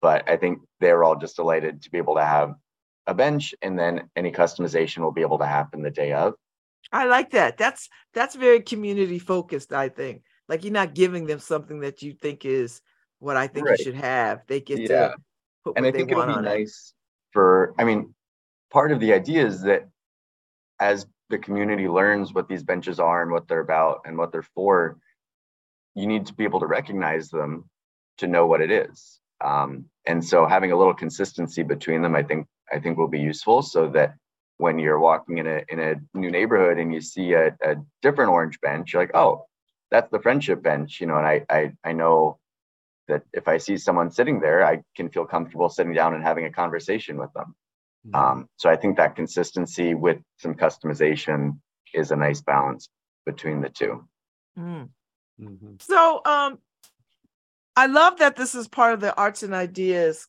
But 0.00 0.28
I 0.28 0.36
think 0.36 0.60
they 0.78 0.92
were 0.92 1.04
all 1.04 1.16
just 1.16 1.36
delighted 1.36 1.82
to 1.82 1.90
be 1.90 1.98
able 1.98 2.16
to 2.16 2.24
have 2.24 2.54
a 3.06 3.14
bench, 3.14 3.54
and 3.62 3.78
then 3.78 4.10
any 4.14 4.30
customization 4.30 4.98
will 4.98 5.12
be 5.12 5.22
able 5.22 5.38
to 5.38 5.46
happen 5.46 5.82
the 5.82 5.90
day 5.90 6.12
of. 6.12 6.34
I 6.92 7.06
like 7.06 7.30
that. 7.30 7.56
That's 7.56 7.88
that's 8.12 8.36
very 8.36 8.60
community 8.60 9.18
focused. 9.18 9.72
I 9.72 9.88
think 9.88 10.22
like 10.48 10.64
you're 10.64 10.72
not 10.72 10.94
giving 10.94 11.26
them 11.26 11.38
something 11.38 11.80
that 11.80 12.02
you 12.02 12.12
think 12.12 12.44
is 12.44 12.80
what 13.18 13.36
I 13.36 13.46
think 13.46 13.66
right. 13.66 13.78
you 13.78 13.84
should 13.84 13.94
have. 13.94 14.42
They 14.46 14.60
get 14.60 14.80
yeah. 14.80 14.88
to 14.88 15.14
put 15.64 15.76
and 15.76 15.86
I 15.86 15.92
think 15.92 16.10
it 16.10 16.16
would 16.16 16.26
be 16.26 16.40
nice 16.42 16.92
it. 16.94 17.32
for. 17.32 17.74
I 17.78 17.84
mean, 17.84 18.14
part 18.70 18.92
of 18.92 19.00
the 19.00 19.12
idea 19.12 19.46
is 19.46 19.62
that 19.62 19.88
as 20.80 21.06
the 21.30 21.38
community 21.38 21.88
learns 21.88 22.32
what 22.32 22.48
these 22.48 22.62
benches 22.62 22.98
are 22.98 23.22
and 23.22 23.30
what 23.30 23.48
they're 23.48 23.60
about 23.60 24.02
and 24.04 24.16
what 24.16 24.32
they're 24.32 24.42
for, 24.42 24.98
you 25.94 26.06
need 26.06 26.26
to 26.26 26.34
be 26.34 26.44
able 26.44 26.60
to 26.60 26.66
recognize 26.66 27.28
them 27.28 27.68
to 28.18 28.26
know 28.26 28.46
what 28.46 28.60
it 28.60 28.70
is. 28.70 29.20
Um, 29.40 29.86
and 30.06 30.24
so 30.24 30.46
having 30.46 30.72
a 30.72 30.76
little 30.76 30.94
consistency 30.94 31.62
between 31.62 32.02
them, 32.02 32.14
I 32.14 32.22
think, 32.22 32.46
I 32.72 32.78
think 32.78 32.98
will 32.98 33.08
be 33.08 33.20
useful 33.20 33.62
so 33.62 33.88
that 33.90 34.14
when 34.56 34.78
you're 34.78 34.98
walking 34.98 35.38
in 35.38 35.46
a 35.46 35.62
in 35.68 35.78
a 35.78 35.94
new 36.14 36.30
neighborhood 36.30 36.78
and 36.78 36.92
you 36.92 37.00
see 37.00 37.32
a, 37.32 37.56
a 37.62 37.76
different 38.02 38.30
orange 38.30 38.60
bench, 38.60 38.92
you're 38.92 39.02
like, 39.02 39.14
oh, 39.14 39.46
that's 39.90 40.10
the 40.10 40.20
friendship 40.20 40.62
bench, 40.62 41.00
you 41.00 41.06
know, 41.06 41.16
and 41.16 41.26
I 41.26 41.44
I 41.48 41.72
I 41.84 41.92
know 41.92 42.38
that 43.08 43.22
if 43.32 43.48
I 43.48 43.58
see 43.58 43.76
someone 43.76 44.10
sitting 44.10 44.40
there, 44.40 44.64
I 44.64 44.82
can 44.94 45.08
feel 45.08 45.24
comfortable 45.24 45.68
sitting 45.68 45.94
down 45.94 46.14
and 46.14 46.22
having 46.22 46.44
a 46.44 46.52
conversation 46.52 47.16
with 47.18 47.32
them. 47.32 47.54
Mm-hmm. 48.06 48.14
Um, 48.14 48.48
so 48.56 48.70
I 48.70 48.76
think 48.76 48.96
that 48.96 49.16
consistency 49.16 49.94
with 49.94 50.18
some 50.38 50.54
customization 50.54 51.58
is 51.94 52.10
a 52.10 52.16
nice 52.16 52.40
balance 52.40 52.88
between 53.26 53.60
the 53.60 53.70
two. 53.70 54.06
Mm. 54.58 54.90
Mm-hmm. 55.40 55.74
So 55.80 56.20
um, 56.24 56.58
I 57.76 57.86
love 57.86 58.18
that 58.18 58.36
this 58.36 58.54
is 58.54 58.68
part 58.68 58.94
of 58.94 59.00
the 59.00 59.16
Arts 59.16 59.42
and 59.42 59.54
Ideas 59.54 60.26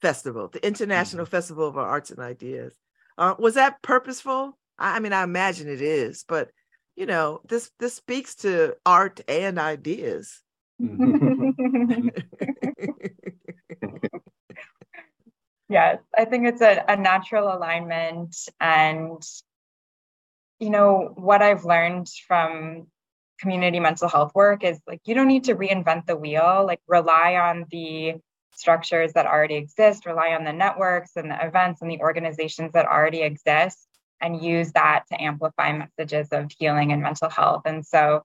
Festival, 0.00 0.48
the 0.48 0.66
International 0.66 1.24
mm-hmm. 1.24 1.30
Festival 1.30 1.68
of 1.68 1.76
Arts 1.76 2.10
and 2.10 2.20
Ideas. 2.20 2.74
Uh, 3.16 3.34
was 3.38 3.54
that 3.54 3.82
purposeful? 3.82 4.58
I, 4.78 4.96
I 4.96 5.00
mean, 5.00 5.12
I 5.12 5.22
imagine 5.22 5.68
it 5.68 5.80
is, 5.80 6.24
but 6.26 6.50
you 6.96 7.06
know, 7.06 7.40
this 7.48 7.70
this 7.80 7.94
speaks 7.94 8.36
to 8.36 8.76
art 8.86 9.20
and 9.26 9.58
ideas. 9.58 10.43
Yes, 15.68 15.98
I 16.16 16.24
think 16.26 16.46
it's 16.46 16.60
a, 16.60 16.84
a 16.88 16.96
natural 16.96 17.52
alignment. 17.52 18.36
And, 18.60 19.22
you 20.58 20.70
know, 20.70 21.12
what 21.16 21.42
I've 21.42 21.64
learned 21.64 22.08
from 22.28 22.86
community 23.40 23.80
mental 23.80 24.08
health 24.08 24.32
work 24.34 24.62
is 24.62 24.78
like, 24.86 25.00
you 25.04 25.14
don't 25.14 25.28
need 25.28 25.44
to 25.44 25.54
reinvent 25.54 26.06
the 26.06 26.16
wheel, 26.16 26.64
like, 26.66 26.80
rely 26.86 27.36
on 27.36 27.64
the 27.70 28.14
structures 28.54 29.14
that 29.14 29.26
already 29.26 29.56
exist, 29.56 30.06
rely 30.06 30.34
on 30.34 30.44
the 30.44 30.52
networks 30.52 31.12
and 31.16 31.30
the 31.30 31.46
events 31.46 31.82
and 31.82 31.90
the 31.90 32.00
organizations 32.00 32.72
that 32.72 32.86
already 32.86 33.22
exist, 33.22 33.88
and 34.20 34.44
use 34.44 34.70
that 34.72 35.04
to 35.10 35.20
amplify 35.20 35.72
messages 35.72 36.28
of 36.30 36.50
healing 36.58 36.92
and 36.92 37.02
mental 37.02 37.30
health. 37.30 37.62
And 37.64 37.84
so, 37.84 38.22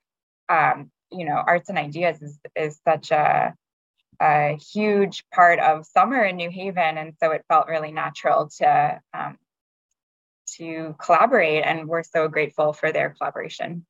um, 0.50 0.92
you 1.12 1.26
know, 1.26 1.42
arts 1.46 1.70
and 1.70 1.78
ideas 1.78 2.22
is, 2.22 2.40
is 2.56 2.80
such 2.86 3.12
a, 3.12 3.54
a 4.22 4.58
huge 4.58 5.24
part 5.34 5.60
of 5.60 5.86
summer 5.86 6.24
in 6.24 6.36
New 6.36 6.50
Haven. 6.50 6.98
And 6.98 7.14
so 7.22 7.32
it 7.32 7.46
felt 7.48 7.68
really 7.68 7.92
natural 7.92 8.50
to, 8.60 9.02
um, 9.14 9.38
to 10.58 10.96
collaborate. 11.04 11.64
And 11.64 11.88
we're 11.88 12.04
so 12.04 12.28
grateful 12.28 12.74
for 12.74 12.92
their 12.92 13.12
collaboration. 13.12 13.86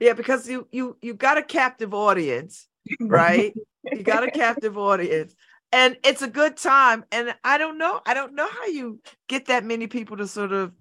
Yeah, 0.00 0.12
because 0.12 0.48
you 0.48 0.68
you 0.70 0.96
you 1.02 1.14
got 1.14 1.38
a 1.38 1.42
captive 1.42 1.92
audience, 1.92 2.68
right? 3.00 3.54
you 3.92 4.02
got 4.02 4.22
a 4.22 4.30
captive 4.30 4.78
audience. 4.78 5.34
And 5.72 5.98
it's 6.02 6.22
a 6.22 6.28
good 6.28 6.56
time. 6.56 7.04
And 7.12 7.34
I 7.44 7.58
don't 7.58 7.76
know, 7.78 8.00
I 8.06 8.14
don't 8.14 8.34
know 8.34 8.48
how 8.48 8.66
you 8.66 9.00
get 9.28 9.46
that 9.46 9.64
many 9.64 9.86
people 9.86 10.16
to 10.16 10.26
sort 10.26 10.52
of 10.52 10.72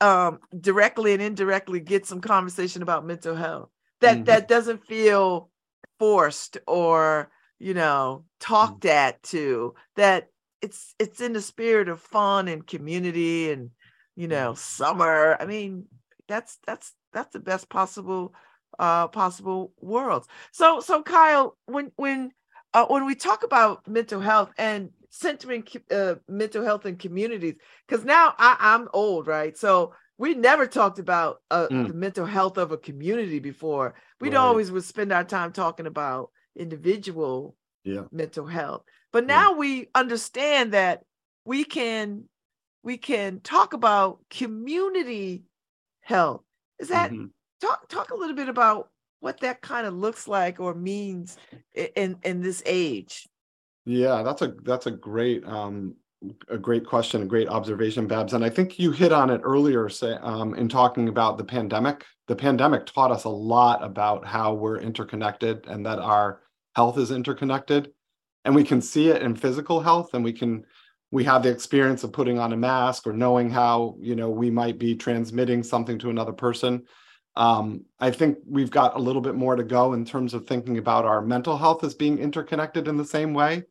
um 0.00 0.40
directly 0.60 1.12
and 1.12 1.22
indirectly 1.22 1.80
get 1.80 2.06
some 2.06 2.20
conversation 2.20 2.82
about 2.82 3.06
mental 3.06 3.34
health 3.34 3.70
that 4.00 4.16
mm-hmm. 4.16 4.24
that 4.24 4.48
doesn't 4.48 4.86
feel 4.86 5.50
forced 5.98 6.58
or 6.66 7.30
you 7.58 7.74
know 7.74 8.24
talked 8.40 8.82
mm-hmm. 8.82 8.96
at 8.96 9.22
to 9.22 9.74
that 9.96 10.28
it's 10.60 10.94
it's 10.98 11.20
in 11.20 11.32
the 11.32 11.42
spirit 11.42 11.88
of 11.88 12.00
fun 12.00 12.48
and 12.48 12.66
community 12.66 13.50
and 13.50 13.70
you 14.16 14.28
know 14.28 14.50
mm-hmm. 14.50 14.58
summer 14.58 15.36
i 15.40 15.46
mean 15.46 15.86
that's 16.28 16.58
that's 16.66 16.92
that's 17.12 17.32
the 17.32 17.40
best 17.40 17.68
possible 17.68 18.34
uh 18.78 19.08
possible 19.08 19.72
worlds 19.80 20.26
so 20.52 20.80
so 20.80 21.02
kyle 21.02 21.56
when 21.66 21.92
when 21.96 22.30
uh, 22.72 22.86
when 22.86 23.06
we 23.06 23.14
talk 23.14 23.44
about 23.44 23.86
mental 23.86 24.20
health 24.20 24.52
and 24.58 24.90
centering 25.10 25.64
uh, 25.92 26.16
mental 26.28 26.64
health 26.64 26.86
in 26.86 26.96
communities 26.96 27.54
because 27.86 28.04
now 28.04 28.34
I, 28.36 28.56
i'm 28.58 28.88
old 28.92 29.28
right 29.28 29.56
so 29.56 29.92
we 30.18 30.34
never 30.34 30.66
talked 30.66 30.98
about 30.98 31.40
uh, 31.50 31.66
mm. 31.70 31.88
the 31.88 31.94
mental 31.94 32.26
health 32.26 32.56
of 32.56 32.72
a 32.72 32.78
community 32.78 33.40
before. 33.40 33.94
We'd 34.20 34.34
right. 34.34 34.40
always 34.40 34.70
would 34.70 34.84
spend 34.84 35.12
our 35.12 35.24
time 35.24 35.52
talking 35.52 35.86
about 35.86 36.30
individual 36.56 37.56
yeah. 37.82 38.02
mental 38.12 38.46
health. 38.46 38.82
But 39.12 39.26
now 39.26 39.52
yeah. 39.52 39.58
we 39.58 39.88
understand 39.94 40.72
that 40.72 41.02
we 41.44 41.64
can 41.64 42.24
we 42.82 42.96
can 42.96 43.40
talk 43.40 43.72
about 43.72 44.18
community 44.30 45.44
health. 46.00 46.42
Is 46.78 46.88
that 46.88 47.10
mm-hmm. 47.10 47.26
talk 47.60 47.88
talk 47.88 48.10
a 48.10 48.16
little 48.16 48.36
bit 48.36 48.48
about 48.48 48.90
what 49.20 49.40
that 49.40 49.62
kind 49.62 49.86
of 49.86 49.94
looks 49.94 50.28
like 50.28 50.60
or 50.60 50.74
means 50.74 51.36
in 51.74 52.18
in 52.22 52.40
this 52.40 52.62
age? 52.66 53.26
Yeah, 53.84 54.22
that's 54.22 54.42
a 54.42 54.54
that's 54.62 54.86
a 54.86 54.90
great 54.90 55.44
um 55.44 55.96
a 56.48 56.58
great 56.58 56.86
question, 56.86 57.22
a 57.22 57.26
great 57.26 57.48
observation, 57.48 58.06
Babz. 58.06 58.32
And 58.32 58.44
I 58.44 58.50
think 58.50 58.78
you 58.78 58.90
hit 58.90 59.12
on 59.12 59.30
it 59.30 59.40
earlier 59.44 59.88
say, 59.88 60.14
um, 60.14 60.54
in 60.54 60.68
talking 60.68 61.08
about 61.08 61.38
the 61.38 61.44
pandemic. 61.44 62.04
The 62.26 62.36
pandemic 62.36 62.86
taught 62.86 63.10
us 63.10 63.24
a 63.24 63.28
lot 63.28 63.82
about 63.84 64.26
how 64.26 64.54
we're 64.54 64.78
interconnected 64.78 65.66
and 65.66 65.84
that 65.86 65.98
our 65.98 66.40
health 66.74 66.98
is 66.98 67.10
interconnected. 67.10 67.92
And 68.44 68.54
we 68.54 68.64
can 68.64 68.80
see 68.80 69.08
it 69.08 69.22
in 69.22 69.36
physical 69.36 69.80
health, 69.80 70.14
and 70.14 70.22
we 70.22 70.32
can 70.32 70.64
we 71.10 71.24
have 71.24 71.42
the 71.42 71.50
experience 71.50 72.02
of 72.02 72.12
putting 72.12 72.38
on 72.38 72.52
a 72.52 72.56
mask 72.56 73.06
or 73.06 73.12
knowing 73.12 73.48
how 73.48 73.96
you 74.00 74.14
know 74.14 74.28
we 74.28 74.50
might 74.50 74.78
be 74.78 74.94
transmitting 74.94 75.62
something 75.62 75.98
to 76.00 76.10
another 76.10 76.32
person. 76.32 76.84
Um, 77.36 77.84
I 77.98 78.10
think 78.10 78.38
we've 78.46 78.70
got 78.70 78.96
a 78.96 79.00
little 79.00 79.22
bit 79.22 79.34
more 79.34 79.56
to 79.56 79.64
go 79.64 79.94
in 79.94 80.04
terms 80.04 80.34
of 80.34 80.46
thinking 80.46 80.78
about 80.78 81.04
our 81.04 81.20
mental 81.20 81.56
health 81.56 81.82
as 81.84 81.94
being 81.94 82.18
interconnected 82.18 82.86
in 82.86 82.96
the 82.96 83.04
same 83.04 83.34
way 83.34 83.64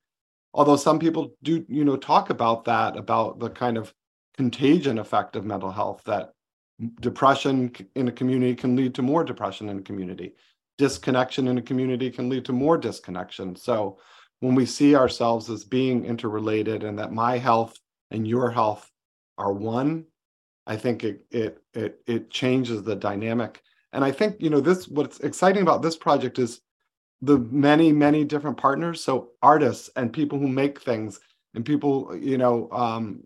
although 0.54 0.76
some 0.76 1.00
people 1.00 1.36
do 1.44 1.66
you 1.68 1.84
know 1.84 1.98
talk 1.98 2.30
about 2.30 2.66
that 2.66 2.98
about 2.98 3.40
the 3.40 3.50
kind 3.50 3.78
of 3.78 3.94
contagion 4.36 4.98
effect 4.98 5.36
of 5.36 5.46
mental 5.46 5.72
health 5.72 6.02
that 6.06 6.34
depression 7.00 7.74
in 7.96 8.08
a 8.08 8.12
community 8.12 8.56
can 8.56 8.76
lead 8.76 8.96
to 8.96 9.02
more 9.02 9.24
depression 9.24 9.70
in 9.70 9.80
a 9.80 9.82
community. 9.82 10.34
Disconnection 10.78 11.48
in 11.48 11.58
a 11.58 11.62
community 11.62 12.10
can 12.10 12.30
lead 12.30 12.46
to 12.46 12.54
more 12.54 12.78
disconnection. 12.78 13.56
So 13.56 14.00
when 14.40 14.56
we 14.56 14.66
see 14.66 14.96
ourselves 14.96 15.50
as 15.50 15.64
being 15.64 16.06
interrelated 16.06 16.84
and 16.84 16.98
that 17.00 17.14
my 17.14 17.38
health 17.38 17.78
and 18.12 18.28
your 18.28 18.52
health 18.52 18.90
are 19.38 19.52
one 19.52 20.06
i 20.68 20.76
think 20.76 21.04
it 21.04 21.26
it 21.32 21.58
it, 21.74 22.00
it 22.06 22.30
changes 22.30 22.84
the 22.84 22.96
dynamic. 22.96 23.62
And 23.94 24.04
i 24.04 24.12
think 24.12 24.36
you 24.40 24.50
know 24.50 24.60
this 24.60 24.88
what's 24.88 25.20
exciting 25.22 25.62
about 25.62 25.82
this 25.82 25.96
project 25.96 26.40
is 26.40 26.62
the 27.24 27.40
many 27.40 27.92
many 27.92 28.26
different 28.26 28.58
partners. 28.58 29.04
So 29.04 29.30
artists 29.42 29.90
and 29.96 30.12
people 30.12 30.38
who 30.38 30.48
make 30.50 30.82
things 30.82 31.20
and 31.56 31.64
people 31.66 32.16
you 32.18 32.38
know 32.38 32.70
um, 32.72 33.24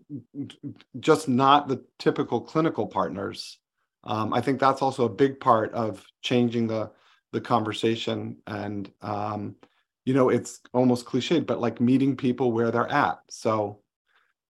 just 1.00 1.28
not 1.28 1.68
the 1.68 1.84
typical 1.98 2.40
clinical 2.40 2.86
partners. 2.86 3.58
Um, 4.04 4.32
i 4.32 4.40
think 4.40 4.60
that's 4.60 4.80
also 4.80 5.04
a 5.04 5.08
big 5.08 5.40
part 5.40 5.72
of 5.72 6.04
changing 6.22 6.68
the 6.68 6.90
the 7.32 7.40
conversation. 7.40 8.36
And 8.46 8.90
um, 9.02 9.56
you 10.04 10.14
know 10.14 10.28
it's 10.28 10.60
almost 10.72 11.04
cliched 11.04 11.46
but 11.46 11.60
like 11.60 11.80
meeting 11.80 12.16
people 12.16 12.52
where 12.52 12.70
they're 12.70 12.92
at. 12.92 13.18
So 13.28 13.80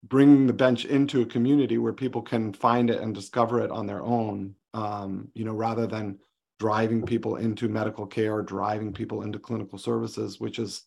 bringing 0.04 0.46
the 0.46 0.52
bench 0.52 0.84
into 0.84 1.22
a 1.22 1.26
community 1.26 1.78
where 1.78 1.92
people 1.92 2.22
can 2.22 2.52
find 2.52 2.90
it 2.90 3.00
and 3.00 3.14
discover 3.14 3.60
it 3.60 3.70
on 3.70 3.86
their 3.86 4.02
own 4.02 4.54
um, 4.74 5.28
you 5.34 5.44
know 5.46 5.54
rather 5.54 5.86
than 5.86 6.18
driving 6.60 7.02
people 7.02 7.36
into 7.36 7.68
medical 7.68 8.06
care, 8.06 8.42
driving 8.42 8.92
people 8.92 9.22
into 9.22 9.38
clinical 9.38 9.78
services, 9.78 10.38
which 10.38 10.58
is 10.58 10.84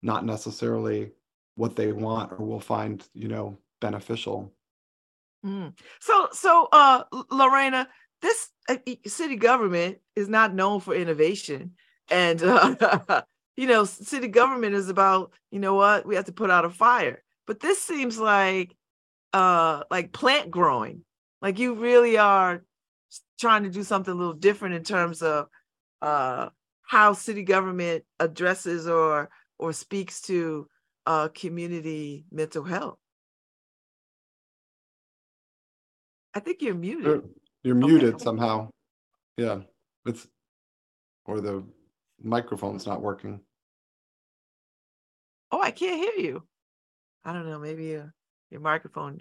not 0.00 0.24
necessarily 0.24 1.10
what 1.56 1.74
they 1.74 1.90
want 1.90 2.32
or 2.32 2.46
will 2.46 2.60
find, 2.60 3.06
you 3.12 3.26
know, 3.26 3.58
beneficial. 3.80 4.54
Mm. 5.44 5.76
So, 6.00 6.28
so 6.30 6.68
uh, 6.70 7.02
Lorena, 7.32 7.88
this 8.22 8.48
uh, 8.68 8.76
city 9.06 9.34
government 9.34 9.98
is 10.14 10.28
not 10.28 10.54
known 10.54 10.78
for 10.80 10.94
innovation, 10.94 11.72
and 12.08 12.40
uh, 12.44 13.22
you 13.56 13.66
know, 13.66 13.84
city 13.84 14.28
government 14.28 14.76
is 14.76 14.88
about, 14.88 15.32
you 15.50 15.58
know 15.58 15.74
what, 15.74 16.06
we 16.06 16.14
have 16.14 16.26
to 16.26 16.32
put 16.32 16.50
out 16.50 16.64
a 16.64 16.70
fire. 16.70 17.22
But 17.48 17.58
this 17.58 17.82
seems 17.82 18.18
like, 18.18 18.76
uh, 19.32 19.82
like 19.90 20.12
plant 20.12 20.52
growing. 20.52 21.02
Like 21.42 21.58
you 21.58 21.74
really 21.74 22.16
are 22.16 22.62
trying 23.38 23.64
to 23.64 23.70
do 23.70 23.82
something 23.82 24.12
a 24.12 24.16
little 24.16 24.32
different 24.32 24.74
in 24.74 24.82
terms 24.82 25.22
of 25.22 25.48
uh, 26.02 26.48
how 26.82 27.12
city 27.12 27.42
government 27.42 28.04
addresses 28.20 28.86
or 28.86 29.28
or 29.58 29.72
speaks 29.72 30.20
to 30.22 30.68
uh, 31.06 31.28
community 31.28 32.24
mental 32.30 32.64
health. 32.64 32.98
I 36.34 36.40
think 36.40 36.60
you're 36.60 36.74
muted. 36.74 37.04
You're, 37.04 37.24
you're 37.62 37.76
okay. 37.78 37.86
muted 37.86 38.20
somehow. 38.20 38.68
Yeah, 39.36 39.60
it's 40.04 40.26
or 41.24 41.40
the 41.40 41.64
microphone's 42.22 42.86
not 42.86 43.02
working. 43.02 43.40
Oh, 45.50 45.60
I 45.60 45.70
can't 45.70 45.98
hear 45.98 46.24
you. 46.24 46.42
I 47.24 47.32
don't 47.32 47.48
know. 47.48 47.58
Maybe 47.58 47.96
uh, 47.96 48.04
your 48.50 48.60
microphone 48.60 49.20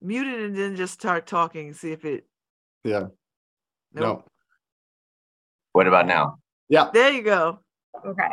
muted 0.00 0.40
and 0.40 0.56
then 0.56 0.76
just 0.76 0.94
start 0.94 1.26
talking 1.26 1.68
and 1.68 1.76
see 1.76 1.92
if 1.92 2.04
it 2.04 2.26
yeah. 2.88 3.06
Nope. 3.92 4.18
No. 4.18 4.24
What 5.72 5.86
about 5.86 6.06
now? 6.06 6.38
Yeah. 6.68 6.90
There 6.92 7.12
you 7.12 7.22
go. 7.22 7.60
Okay. 8.04 8.30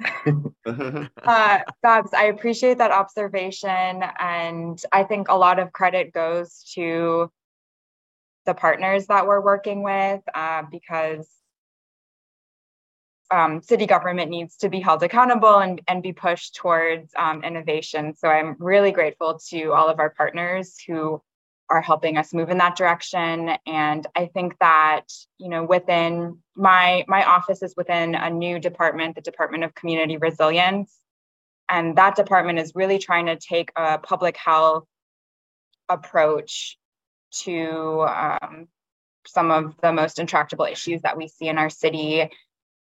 uh, 0.66 1.58
Babz, 1.82 2.14
I 2.14 2.24
appreciate 2.24 2.78
that 2.78 2.90
observation. 2.90 4.02
And 4.18 4.80
I 4.92 5.04
think 5.04 5.28
a 5.28 5.36
lot 5.36 5.58
of 5.58 5.72
credit 5.72 6.12
goes 6.12 6.64
to 6.74 7.30
the 8.46 8.54
partners 8.54 9.06
that 9.06 9.26
we're 9.26 9.42
working 9.42 9.82
with 9.82 10.22
uh, 10.34 10.62
because 10.70 11.28
um, 13.30 13.60
city 13.60 13.86
government 13.86 14.30
needs 14.30 14.56
to 14.56 14.70
be 14.70 14.80
held 14.80 15.02
accountable 15.02 15.58
and, 15.58 15.82
and 15.86 16.02
be 16.02 16.12
pushed 16.12 16.54
towards 16.54 17.12
um, 17.16 17.44
innovation. 17.44 18.14
So 18.16 18.28
I'm 18.28 18.56
really 18.58 18.90
grateful 18.90 19.38
to 19.50 19.72
all 19.72 19.88
of 19.88 19.98
our 19.98 20.10
partners 20.10 20.76
who 20.86 21.20
are 21.70 21.80
helping 21.80 22.16
us 22.16 22.32
move 22.32 22.50
in 22.50 22.58
that 22.58 22.76
direction. 22.76 23.50
And 23.66 24.06
I 24.16 24.26
think 24.26 24.58
that, 24.60 25.04
you 25.38 25.48
know, 25.48 25.64
within 25.64 26.38
my 26.54 27.04
my 27.08 27.24
office 27.24 27.62
is 27.62 27.74
within 27.76 28.14
a 28.14 28.30
new 28.30 28.58
department, 28.58 29.14
the 29.14 29.20
Department 29.20 29.64
of 29.64 29.74
Community 29.74 30.16
Resilience. 30.16 30.94
And 31.68 31.96
that 31.96 32.16
department 32.16 32.58
is 32.58 32.72
really 32.74 32.98
trying 32.98 33.26
to 33.26 33.36
take 33.36 33.70
a 33.76 33.98
public 33.98 34.36
health 34.36 34.84
approach 35.88 36.78
to 37.30 38.06
um, 38.08 38.68
some 39.26 39.50
of 39.50 39.74
the 39.82 39.92
most 39.92 40.18
intractable 40.18 40.64
issues 40.64 41.02
that 41.02 41.16
we 41.16 41.28
see 41.28 41.48
in 41.48 41.58
our 41.58 41.68
city 41.68 42.30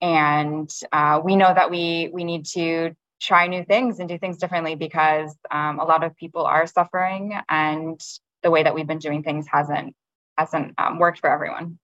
and 0.04 0.70
uh, 0.92 1.22
we 1.24 1.38
know 1.38 1.54
that 1.54 1.72
we 1.72 2.10
we 2.12 2.26
need 2.26 2.46
to 2.46 2.94
try 3.22 3.48
new 3.48 3.64
things 3.64 4.00
and 4.00 4.10
do 4.10 4.18
things 4.18 4.38
differently 4.38 4.76
because 4.76 5.34
um, 5.50 5.80
a 5.80 5.86
lot 5.86 6.04
of 6.04 6.16
people 6.18 6.46
are 6.46 6.68
suffering 6.68 7.34
and 7.48 8.02
the 8.44 8.52
way 8.52 8.64
that 8.64 8.76
we've 8.76 8.88
been 8.88 9.00
doing 9.00 9.24
things 9.24 9.48
hasn't 9.48 9.96
hasn't 10.38 10.74
um, 10.78 11.00
worked 11.00 11.20
for 11.20 11.30
everyone. 11.30 11.80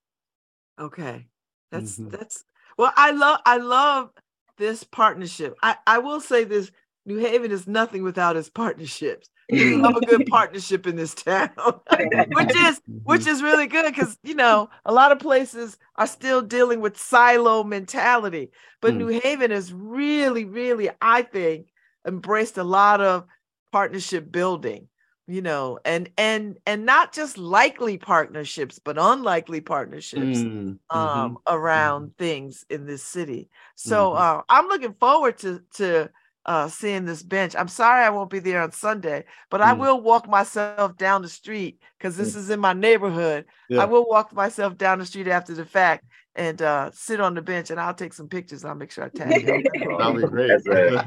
Okay. 0.79 1.25
That's 1.71 1.97
mm-hmm. 1.97 2.09
that's 2.09 2.43
well 2.77 2.91
i 2.95 3.11
love 3.11 3.39
i 3.45 3.57
love 3.57 4.11
this 4.57 4.83
partnership. 4.83 5.55
I 5.61 5.75
i 5.87 5.99
will 5.99 6.21
say 6.21 6.43
this 6.43 6.71
new 7.05 7.17
haven 7.17 7.51
is 7.51 7.67
nothing 7.67 8.03
without 8.03 8.37
its 8.37 8.49
partnerships. 8.49 9.29
We 9.51 9.77
love 9.77 9.95
a 9.95 10.05
good 10.05 10.27
partnership 10.27 10.85
in 10.85 10.95
this 10.95 11.15
town, 11.15 11.49
which 12.29 12.55
is 12.55 12.81
which 13.03 13.25
is 13.25 13.41
really 13.41 13.65
good 13.65 13.85
because 13.85 14.17
you 14.23 14.35
know 14.35 14.69
a 14.85 14.93
lot 14.93 15.11
of 15.11 15.19
places 15.19 15.77
are 15.95 16.07
still 16.07 16.41
dealing 16.41 16.81
with 16.81 16.99
silo 16.99 17.63
mentality, 17.63 18.51
but 18.79 18.93
mm. 18.93 18.97
New 18.97 19.07
Haven 19.07 19.49
has 19.49 19.73
really, 19.73 20.45
really, 20.45 20.89
I 21.01 21.23
think, 21.23 21.67
embraced 22.05 22.57
a 22.57 22.63
lot 22.63 23.01
of 23.01 23.25
partnership 23.71 24.31
building 24.31 24.87
you 25.29 25.43
know 25.43 25.77
and 25.85 26.09
and 26.17 26.57
and 26.65 26.85
not 26.85 27.13
just 27.13 27.37
likely 27.37 27.97
partnerships 27.99 28.79
but 28.79 28.97
unlikely 28.99 29.61
partnerships 29.61 30.39
mm, 30.39 30.43
um 30.45 30.79
mm-hmm, 30.89 31.35
around 31.47 32.01
mm-hmm. 32.07 32.23
things 32.23 32.65
in 32.69 32.87
this 32.87 33.03
city 33.03 33.47
so 33.75 34.09
mm-hmm. 34.09 34.39
uh, 34.39 34.41
i'm 34.49 34.67
looking 34.67 34.93
forward 34.93 35.37
to 35.37 35.61
to 35.71 36.09
uh, 36.49 36.67
seeing 36.67 37.05
this 37.05 37.21
bench. 37.21 37.55
I'm 37.55 37.67
sorry 37.67 38.03
I 38.03 38.09
won't 38.09 38.31
be 38.31 38.39
there 38.39 38.63
on 38.63 38.71
Sunday, 38.71 39.25
but 39.51 39.62
mm. 39.62 39.65
I 39.65 39.73
will 39.73 40.01
walk 40.01 40.27
myself 40.27 40.97
down 40.97 41.21
the 41.21 41.29
street 41.29 41.79
because 41.95 42.17
this 42.17 42.33
mm. 42.33 42.38
is 42.38 42.49
in 42.49 42.59
my 42.59 42.73
neighborhood. 42.73 43.45
Yeah. 43.69 43.83
I 43.83 43.85
will 43.85 44.09
walk 44.09 44.33
myself 44.33 44.75
down 44.75 44.97
the 44.97 45.05
street 45.05 45.27
after 45.27 45.53
the 45.53 45.63
fact 45.63 46.05
and 46.33 46.59
uh, 46.63 46.89
sit 46.91 47.19
on 47.19 47.35
the 47.35 47.43
bench, 47.43 47.69
and 47.69 47.79
I'll 47.79 47.93
take 47.93 48.13
some 48.13 48.27
pictures. 48.27 48.65
I'll 48.65 48.73
make 48.73 48.89
sure 48.89 49.03
I 49.03 49.09
tag 49.09 49.43
you. 49.43 49.63
That'll 49.97 50.13
be 50.13 50.23
great. 50.23 50.49
As 50.49 50.65
a, 50.65 51.03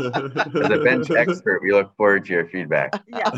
as 0.54 0.70
a 0.70 0.78
bench 0.84 1.10
expert, 1.16 1.60
we 1.60 1.72
look 1.72 1.96
forward 1.96 2.24
to 2.26 2.32
your 2.32 2.46
feedback. 2.46 2.92
Yeah. 3.08 3.30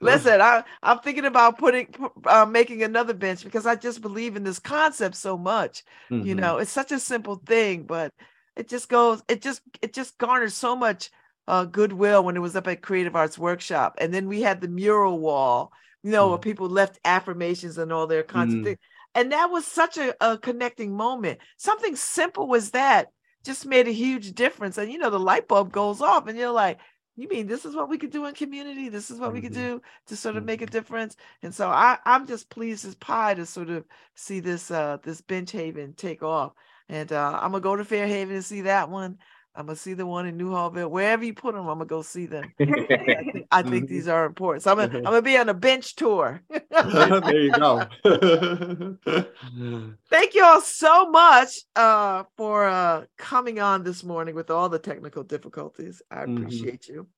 Listen, 0.00 0.40
I, 0.40 0.64
I'm 0.82 0.98
thinking 0.98 1.26
about 1.26 1.58
putting, 1.58 1.94
uh, 2.26 2.44
making 2.44 2.82
another 2.82 3.14
bench 3.14 3.44
because 3.44 3.66
I 3.66 3.76
just 3.76 4.02
believe 4.02 4.34
in 4.34 4.42
this 4.42 4.58
concept 4.58 5.14
so 5.14 5.38
much. 5.38 5.84
Mm-hmm. 6.10 6.26
You 6.26 6.34
know, 6.34 6.58
it's 6.58 6.72
such 6.72 6.90
a 6.90 6.98
simple 6.98 7.36
thing, 7.36 7.84
but 7.84 8.12
it 8.56 8.68
just 8.68 8.88
goes 8.88 9.22
it 9.28 9.42
just 9.42 9.62
it 9.80 9.92
just 9.92 10.18
garnered 10.18 10.52
so 10.52 10.76
much 10.76 11.10
uh, 11.48 11.64
goodwill 11.64 12.22
when 12.22 12.36
it 12.36 12.40
was 12.40 12.54
up 12.54 12.68
at 12.68 12.82
creative 12.82 13.16
arts 13.16 13.38
workshop 13.38 13.96
and 13.98 14.14
then 14.14 14.28
we 14.28 14.42
had 14.42 14.60
the 14.60 14.68
mural 14.68 15.18
wall 15.18 15.72
you 16.02 16.10
know 16.10 16.26
mm. 16.26 16.30
where 16.30 16.38
people 16.38 16.68
left 16.68 17.00
affirmations 17.04 17.78
and 17.78 17.92
all 17.92 18.06
their 18.06 18.22
kinds 18.22 18.54
mm. 18.54 18.58
of 18.60 18.64
things 18.64 18.78
and 19.14 19.32
that 19.32 19.50
was 19.50 19.66
such 19.66 19.98
a, 19.98 20.14
a 20.20 20.38
connecting 20.38 20.96
moment 20.96 21.38
something 21.56 21.96
simple 21.96 22.54
as 22.54 22.70
that 22.70 23.08
just 23.44 23.66
made 23.66 23.88
a 23.88 23.92
huge 23.92 24.32
difference 24.34 24.78
and 24.78 24.92
you 24.92 24.98
know 24.98 25.10
the 25.10 25.18
light 25.18 25.48
bulb 25.48 25.72
goes 25.72 26.00
off 26.00 26.28
and 26.28 26.38
you're 26.38 26.52
like 26.52 26.78
you 27.16 27.28
mean 27.28 27.46
this 27.46 27.64
is 27.64 27.74
what 27.74 27.88
we 27.88 27.98
could 27.98 28.10
do 28.10 28.26
in 28.26 28.34
community 28.34 28.88
this 28.88 29.10
is 29.10 29.18
what 29.18 29.26
mm-hmm. 29.26 29.34
we 29.34 29.40
could 29.42 29.52
mm-hmm. 29.52 29.76
do 29.76 29.82
to 30.06 30.16
sort 30.16 30.36
of 30.36 30.44
make 30.44 30.62
a 30.62 30.64
mm-hmm. 30.64 30.72
difference 30.72 31.16
and 31.42 31.54
so 31.54 31.68
i 31.68 31.98
i'm 32.04 32.26
just 32.26 32.48
pleased 32.50 32.84
as 32.84 32.94
pie 32.94 33.34
to 33.34 33.44
sort 33.44 33.68
of 33.68 33.84
see 34.14 34.40
this 34.40 34.70
uh 34.70 34.96
this 35.02 35.20
bench 35.20 35.52
haven 35.52 35.92
take 35.94 36.22
off 36.22 36.52
and 36.88 37.12
uh, 37.12 37.38
I'm 37.40 37.52
gonna 37.52 37.60
go 37.60 37.76
to 37.76 37.84
Fairhaven 37.84 38.34
and 38.34 38.44
see 38.44 38.62
that 38.62 38.90
one. 38.90 39.18
I'm 39.54 39.66
gonna 39.66 39.76
see 39.76 39.92
the 39.92 40.06
one 40.06 40.26
in 40.26 40.38
Newhallville. 40.38 40.90
Wherever 40.90 41.24
you 41.24 41.34
put 41.34 41.54
them, 41.54 41.68
I'm 41.68 41.76
gonna 41.78 41.84
go 41.84 42.00
see 42.00 42.24
them. 42.24 42.52
I 42.60 42.64
think, 42.64 43.46
I 43.50 43.62
think 43.62 43.88
these 43.88 44.08
are 44.08 44.24
important. 44.24 44.62
So 44.62 44.72
I'm 44.72 44.78
gonna, 44.78 44.98
I'm 44.98 45.04
gonna 45.04 45.22
be 45.22 45.36
on 45.36 45.50
a 45.50 45.54
bench 45.54 45.94
tour. 45.94 46.42
there 46.70 47.38
you 47.38 47.52
go. 47.52 47.86
Thank 50.10 50.34
you 50.34 50.44
all 50.44 50.62
so 50.62 51.10
much 51.10 51.54
uh, 51.76 52.24
for 52.36 52.66
uh, 52.66 53.04
coming 53.18 53.60
on 53.60 53.84
this 53.84 54.02
morning 54.02 54.34
with 54.34 54.50
all 54.50 54.70
the 54.70 54.78
technical 54.78 55.22
difficulties. 55.22 56.00
I 56.10 56.22
mm-hmm. 56.22 56.38
appreciate 56.38 56.82
mm-hmm. 56.82 56.94
you. 56.94 57.08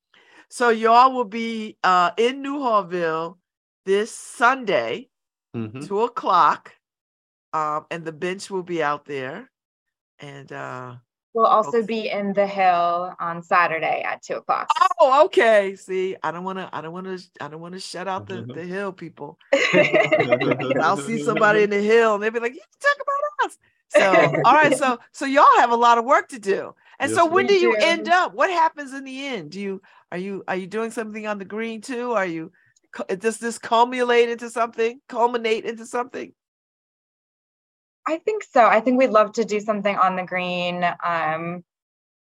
So 0.48 0.70
y'all 0.70 1.12
will 1.12 1.24
be 1.24 1.78
uh, 1.84 2.10
in 2.16 2.42
Newhallville 2.42 3.38
this 3.84 4.10
Sunday, 4.10 5.08
mm-hmm. 5.54 5.84
two 5.84 6.00
o'clock, 6.00 6.72
um, 7.52 7.86
and 7.92 8.04
the 8.04 8.12
bench 8.12 8.50
will 8.50 8.64
be 8.64 8.82
out 8.82 9.04
there 9.04 9.50
and 10.20 10.52
uh 10.52 10.94
We'll 11.34 11.46
also 11.46 11.78
okay. 11.78 11.86
be 11.86 12.08
in 12.08 12.32
the 12.32 12.46
hill 12.46 13.12
on 13.18 13.42
Saturday 13.42 14.04
at 14.06 14.22
two 14.22 14.34
o'clock. 14.34 14.68
Oh, 15.00 15.24
okay. 15.24 15.74
See, 15.74 16.14
I 16.22 16.30
don't 16.30 16.44
want 16.44 16.58
to. 16.58 16.70
I 16.72 16.80
don't 16.80 16.92
want 16.92 17.06
to. 17.06 17.20
I 17.40 17.48
don't 17.48 17.60
want 17.60 17.74
to 17.74 17.80
shut 17.80 18.06
out 18.06 18.28
the, 18.28 18.42
the 18.42 18.62
hill 18.62 18.92
people. 18.92 19.36
I'll 20.80 20.96
see 20.96 21.20
somebody 21.24 21.64
in 21.64 21.70
the 21.70 21.82
hill 21.82 22.14
and 22.14 22.22
they'll 22.22 22.30
be 22.30 22.38
like, 22.38 22.54
"You 22.54 22.60
talk 22.80 22.96
about 23.02 23.48
us." 23.48 23.58
So, 23.88 24.42
all 24.44 24.54
right. 24.54 24.74
So, 24.78 24.98
so 25.10 25.24
y'all 25.24 25.58
have 25.58 25.72
a 25.72 25.76
lot 25.76 25.98
of 25.98 26.04
work 26.04 26.28
to 26.28 26.38
do. 26.38 26.72
And 27.00 27.10
yes, 27.10 27.18
so, 27.18 27.26
when 27.26 27.48
do 27.48 27.54
you 27.54 27.76
do. 27.76 27.82
end 27.84 28.08
up? 28.08 28.32
What 28.32 28.50
happens 28.50 28.92
in 28.92 29.02
the 29.02 29.26
end? 29.26 29.50
Do 29.50 29.60
you 29.60 29.82
are 30.12 30.18
you 30.18 30.44
are 30.46 30.56
you 30.56 30.68
doing 30.68 30.92
something 30.92 31.26
on 31.26 31.38
the 31.40 31.44
green 31.44 31.80
too? 31.80 32.12
Are 32.12 32.26
you 32.26 32.52
does 33.18 33.38
this 33.38 33.58
culminate 33.58 34.28
into 34.28 34.50
something? 34.50 35.00
Culminate 35.08 35.64
into 35.64 35.84
something? 35.84 36.32
I 38.06 38.18
think 38.18 38.44
so. 38.44 38.66
I 38.66 38.80
think 38.80 38.98
we'd 38.98 39.10
love 39.10 39.32
to 39.32 39.44
do 39.44 39.60
something 39.60 39.96
on 39.96 40.16
the 40.16 40.24
green. 40.24 40.84
Um, 41.04 41.64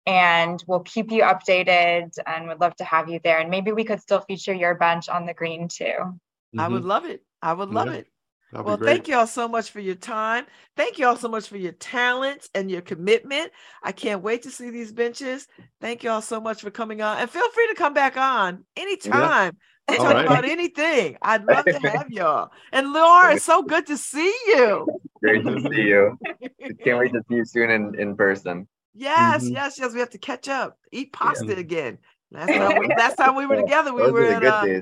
and 0.06 0.64
we'll 0.68 0.82
keep 0.82 1.12
you 1.12 1.22
updated 1.22 2.18
and 2.26 2.48
would 2.48 2.60
love 2.60 2.76
to 2.78 2.84
have 2.84 3.10
you 3.10 3.20
there. 3.24 3.40
And 3.40 3.50
maybe 3.50 3.72
we 3.72 3.84
could 3.84 4.02
still 4.02 4.22
feature 4.22 4.54
your 4.54 4.76
bench 4.76 5.10
on 5.10 5.26
the 5.26 5.34
green 5.34 5.68
too. 5.68 5.86
Mm-hmm. 5.86 6.60
I 6.60 6.68
would 6.68 6.80
mm-hmm. 6.80 6.90
love 6.90 7.06
it. 7.06 7.24
I 7.42 7.54
would 7.54 7.70
love 7.70 7.88
yeah. 7.88 7.94
it. 7.94 8.08
That'd 8.52 8.66
well, 8.66 8.78
thank 8.78 9.08
you 9.08 9.16
all 9.16 9.28
so 9.28 9.48
much 9.48 9.72
for 9.72 9.80
your 9.80 9.96
time. 9.96 10.46
Thank 10.76 11.00
you 11.00 11.08
all 11.08 11.16
so 11.16 11.30
much 11.30 11.48
for 11.48 11.58
your 11.58 11.72
talents 11.72 12.50
and 12.54 12.70
your 12.70 12.82
commitment. 12.82 13.52
I 13.82 13.92
can't 13.92 14.22
wait 14.22 14.44
to 14.44 14.52
see 14.52 14.70
these 14.70 14.92
benches. 14.92 15.48
Thank 15.80 16.04
you 16.04 16.10
all 16.10 16.22
so 16.22 16.42
much 16.42 16.62
for 16.62 16.70
coming 16.70 17.02
on. 17.02 17.18
And 17.18 17.30
feel 17.30 17.50
free 17.52 17.68
to 17.68 17.76
come 17.76 17.94
back 17.94 18.18
on 18.18 18.66
anytime. 18.76 19.54
Yeah 19.56 19.60
talk 19.98 20.14
right. 20.14 20.26
about 20.26 20.46
anything. 20.46 21.18
I'd 21.22 21.46
love 21.46 21.66
to 21.66 21.80
have 21.90 22.10
y'all. 22.10 22.52
And 22.72 22.94
Laura, 22.94 23.36
it's 23.36 23.46
so 23.46 23.64
good 23.64 23.88
to 23.88 23.98
see 23.98 24.34
you. 24.48 24.88
Great 25.22 25.44
to 25.46 25.60
see 25.62 25.82
you. 25.82 26.18
Can't 26.84 27.00
wait 27.00 27.14
to 27.14 27.22
see 27.30 27.36
you 27.36 27.46
soon 27.46 27.70
in, 27.70 28.00
in 28.00 28.16
person. 28.16 28.68
Yes, 28.94 29.44
mm-hmm. 29.44 29.54
yes, 29.54 29.80
yes. 29.80 29.94
We 29.94 30.00
have 30.00 30.10
to 30.12 30.18
catch 30.18 30.50
up, 30.50 30.78
eat 30.92 31.14
pasta 31.14 31.46
yeah. 31.48 31.60
again. 31.60 31.98
Last 32.32 32.48
time, 32.48 32.80
we, 32.80 32.88
last 32.88 33.16
time 33.16 33.36
we 33.36 33.46
were 33.46 33.56
together, 33.62 33.94
we 33.94 34.02
Those 34.04 34.12
were 34.12 34.26
in, 34.26 34.46
uh, 34.46 34.82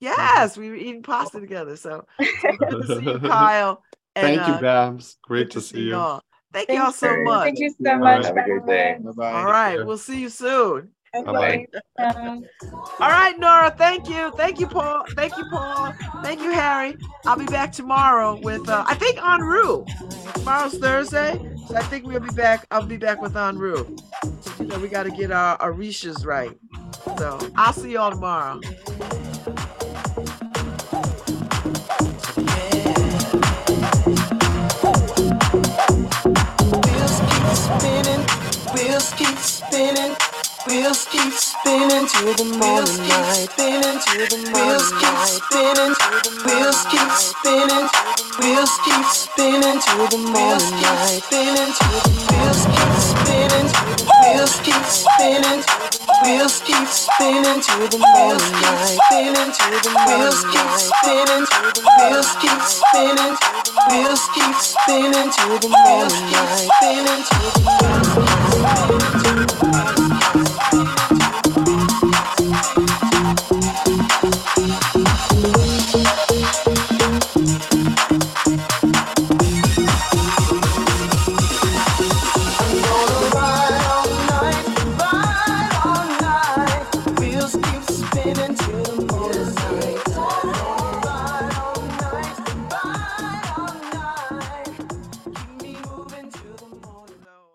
Yes, 0.00 0.56
we 0.56 0.68
were 0.68 0.76
eating 0.76 1.02
pasta 1.02 1.40
together. 1.40 1.76
So, 1.76 2.06
so 2.40 2.56
good 2.58 2.86
to 2.86 2.86
see 2.86 3.04
you, 3.04 3.18
Kyle. 3.28 3.82
And, 4.14 4.36
Thank 4.36 4.48
you, 4.48 4.54
uh, 4.54 4.60
Babz. 4.60 5.16
Great 5.22 5.50
to, 5.50 5.60
to 5.60 5.66
see 5.66 5.80
you. 5.80 5.96
All. 5.96 6.22
Thank, 6.52 6.68
Thank 6.68 6.78
you 6.78 6.84
all 6.84 6.92
so 6.92 7.22
much. 7.22 7.44
Thank 7.44 7.58
you 7.58 7.74
so 7.82 7.98
much. 7.98 8.24
Have 8.24 8.36
a 8.36 8.42
great 8.42 8.66
day. 8.66 8.96
Bye-bye. 9.00 9.32
All 9.32 9.44
right, 9.44 9.84
we'll 9.84 9.98
see 9.98 10.20
you 10.20 10.28
soon. 10.28 10.90
Bye. 11.24 11.66
All 11.98 12.42
right, 13.00 13.38
Nora. 13.38 13.70
Thank 13.70 14.08
you. 14.08 14.30
Thank 14.32 14.60
you, 14.60 14.66
Paul. 14.66 15.04
Thank 15.14 15.36
you, 15.36 15.44
Paul. 15.50 15.92
Thank 16.22 16.40
you, 16.40 16.52
Harry. 16.52 16.96
I'll 17.24 17.38
be 17.38 17.46
back 17.46 17.72
tomorrow 17.72 18.38
with 18.40 18.68
uh, 18.68 18.84
I 18.86 18.94
think 18.94 19.18
Enru. 19.18 19.86
Tomorrow's 20.34 20.78
Thursday, 20.78 21.38
so 21.68 21.76
I 21.76 21.82
think 21.82 22.06
we'll 22.06 22.20
be 22.20 22.34
back. 22.34 22.66
I'll 22.70 22.86
be 22.86 22.96
back 22.96 23.20
with 23.20 23.34
Enru. 23.34 23.98
You 24.60 24.66
know, 24.66 24.78
we 24.78 24.88
got 24.88 25.04
to 25.04 25.10
get 25.10 25.30
our 25.30 25.58
Orishas 25.58 26.26
right. 26.26 26.56
So 27.18 27.38
I'll 27.56 27.72
see 27.72 27.92
y'all 27.92 28.10
tomorrow. 28.10 28.60
To 42.26 42.42
the 42.42 42.58
morning 42.58 43.06
light. 43.06 43.46
Spinning 43.54 44.02
to 44.02 44.18
the 44.26 44.50
wheels 44.50 44.90
keep 44.98 45.14
spinning. 45.30 45.94
Wheels 46.42 46.82
keep 46.90 47.06
spinning. 47.14 47.86
Wheels 48.42 48.74
keep 48.82 49.06
spinning 49.14 49.78
to 49.78 49.94
the 50.10 50.18
morning 50.34 50.74
light. 50.82 51.22
Spinning 51.22 51.70
to 51.70 51.86
the 51.86 52.10
wheels 52.26 52.66
keep 52.66 52.94
spinning. 52.98 53.70
Wheels 54.26 54.58
keep 54.66 54.82
spinning. 54.90 55.62
Wheels 56.26 56.58
keep 56.66 56.88
spinning 56.90 57.62
to 57.62 57.74
the 57.94 58.00
morning 58.02 58.54
light. 58.58 58.98
Spinning 59.06 59.50
to 59.54 59.66
the 59.86 59.92
wheels 60.10 60.42
keep 60.50 60.70
spinning. 60.82 61.46
Wheels 61.94 62.34
keep 62.42 62.58
spinning. 62.66 63.38
Wheels 63.86 64.26
keep 64.34 64.54
spinning 64.58 65.30
to 65.30 65.46
the 65.62 65.70
morning 65.70 66.26
light. 66.34 66.70
Spinning 66.74 67.22
to 67.22 67.38
the 67.54 67.62
wheels 67.70 68.10
keep 68.18 69.14
spinning. 69.14 69.46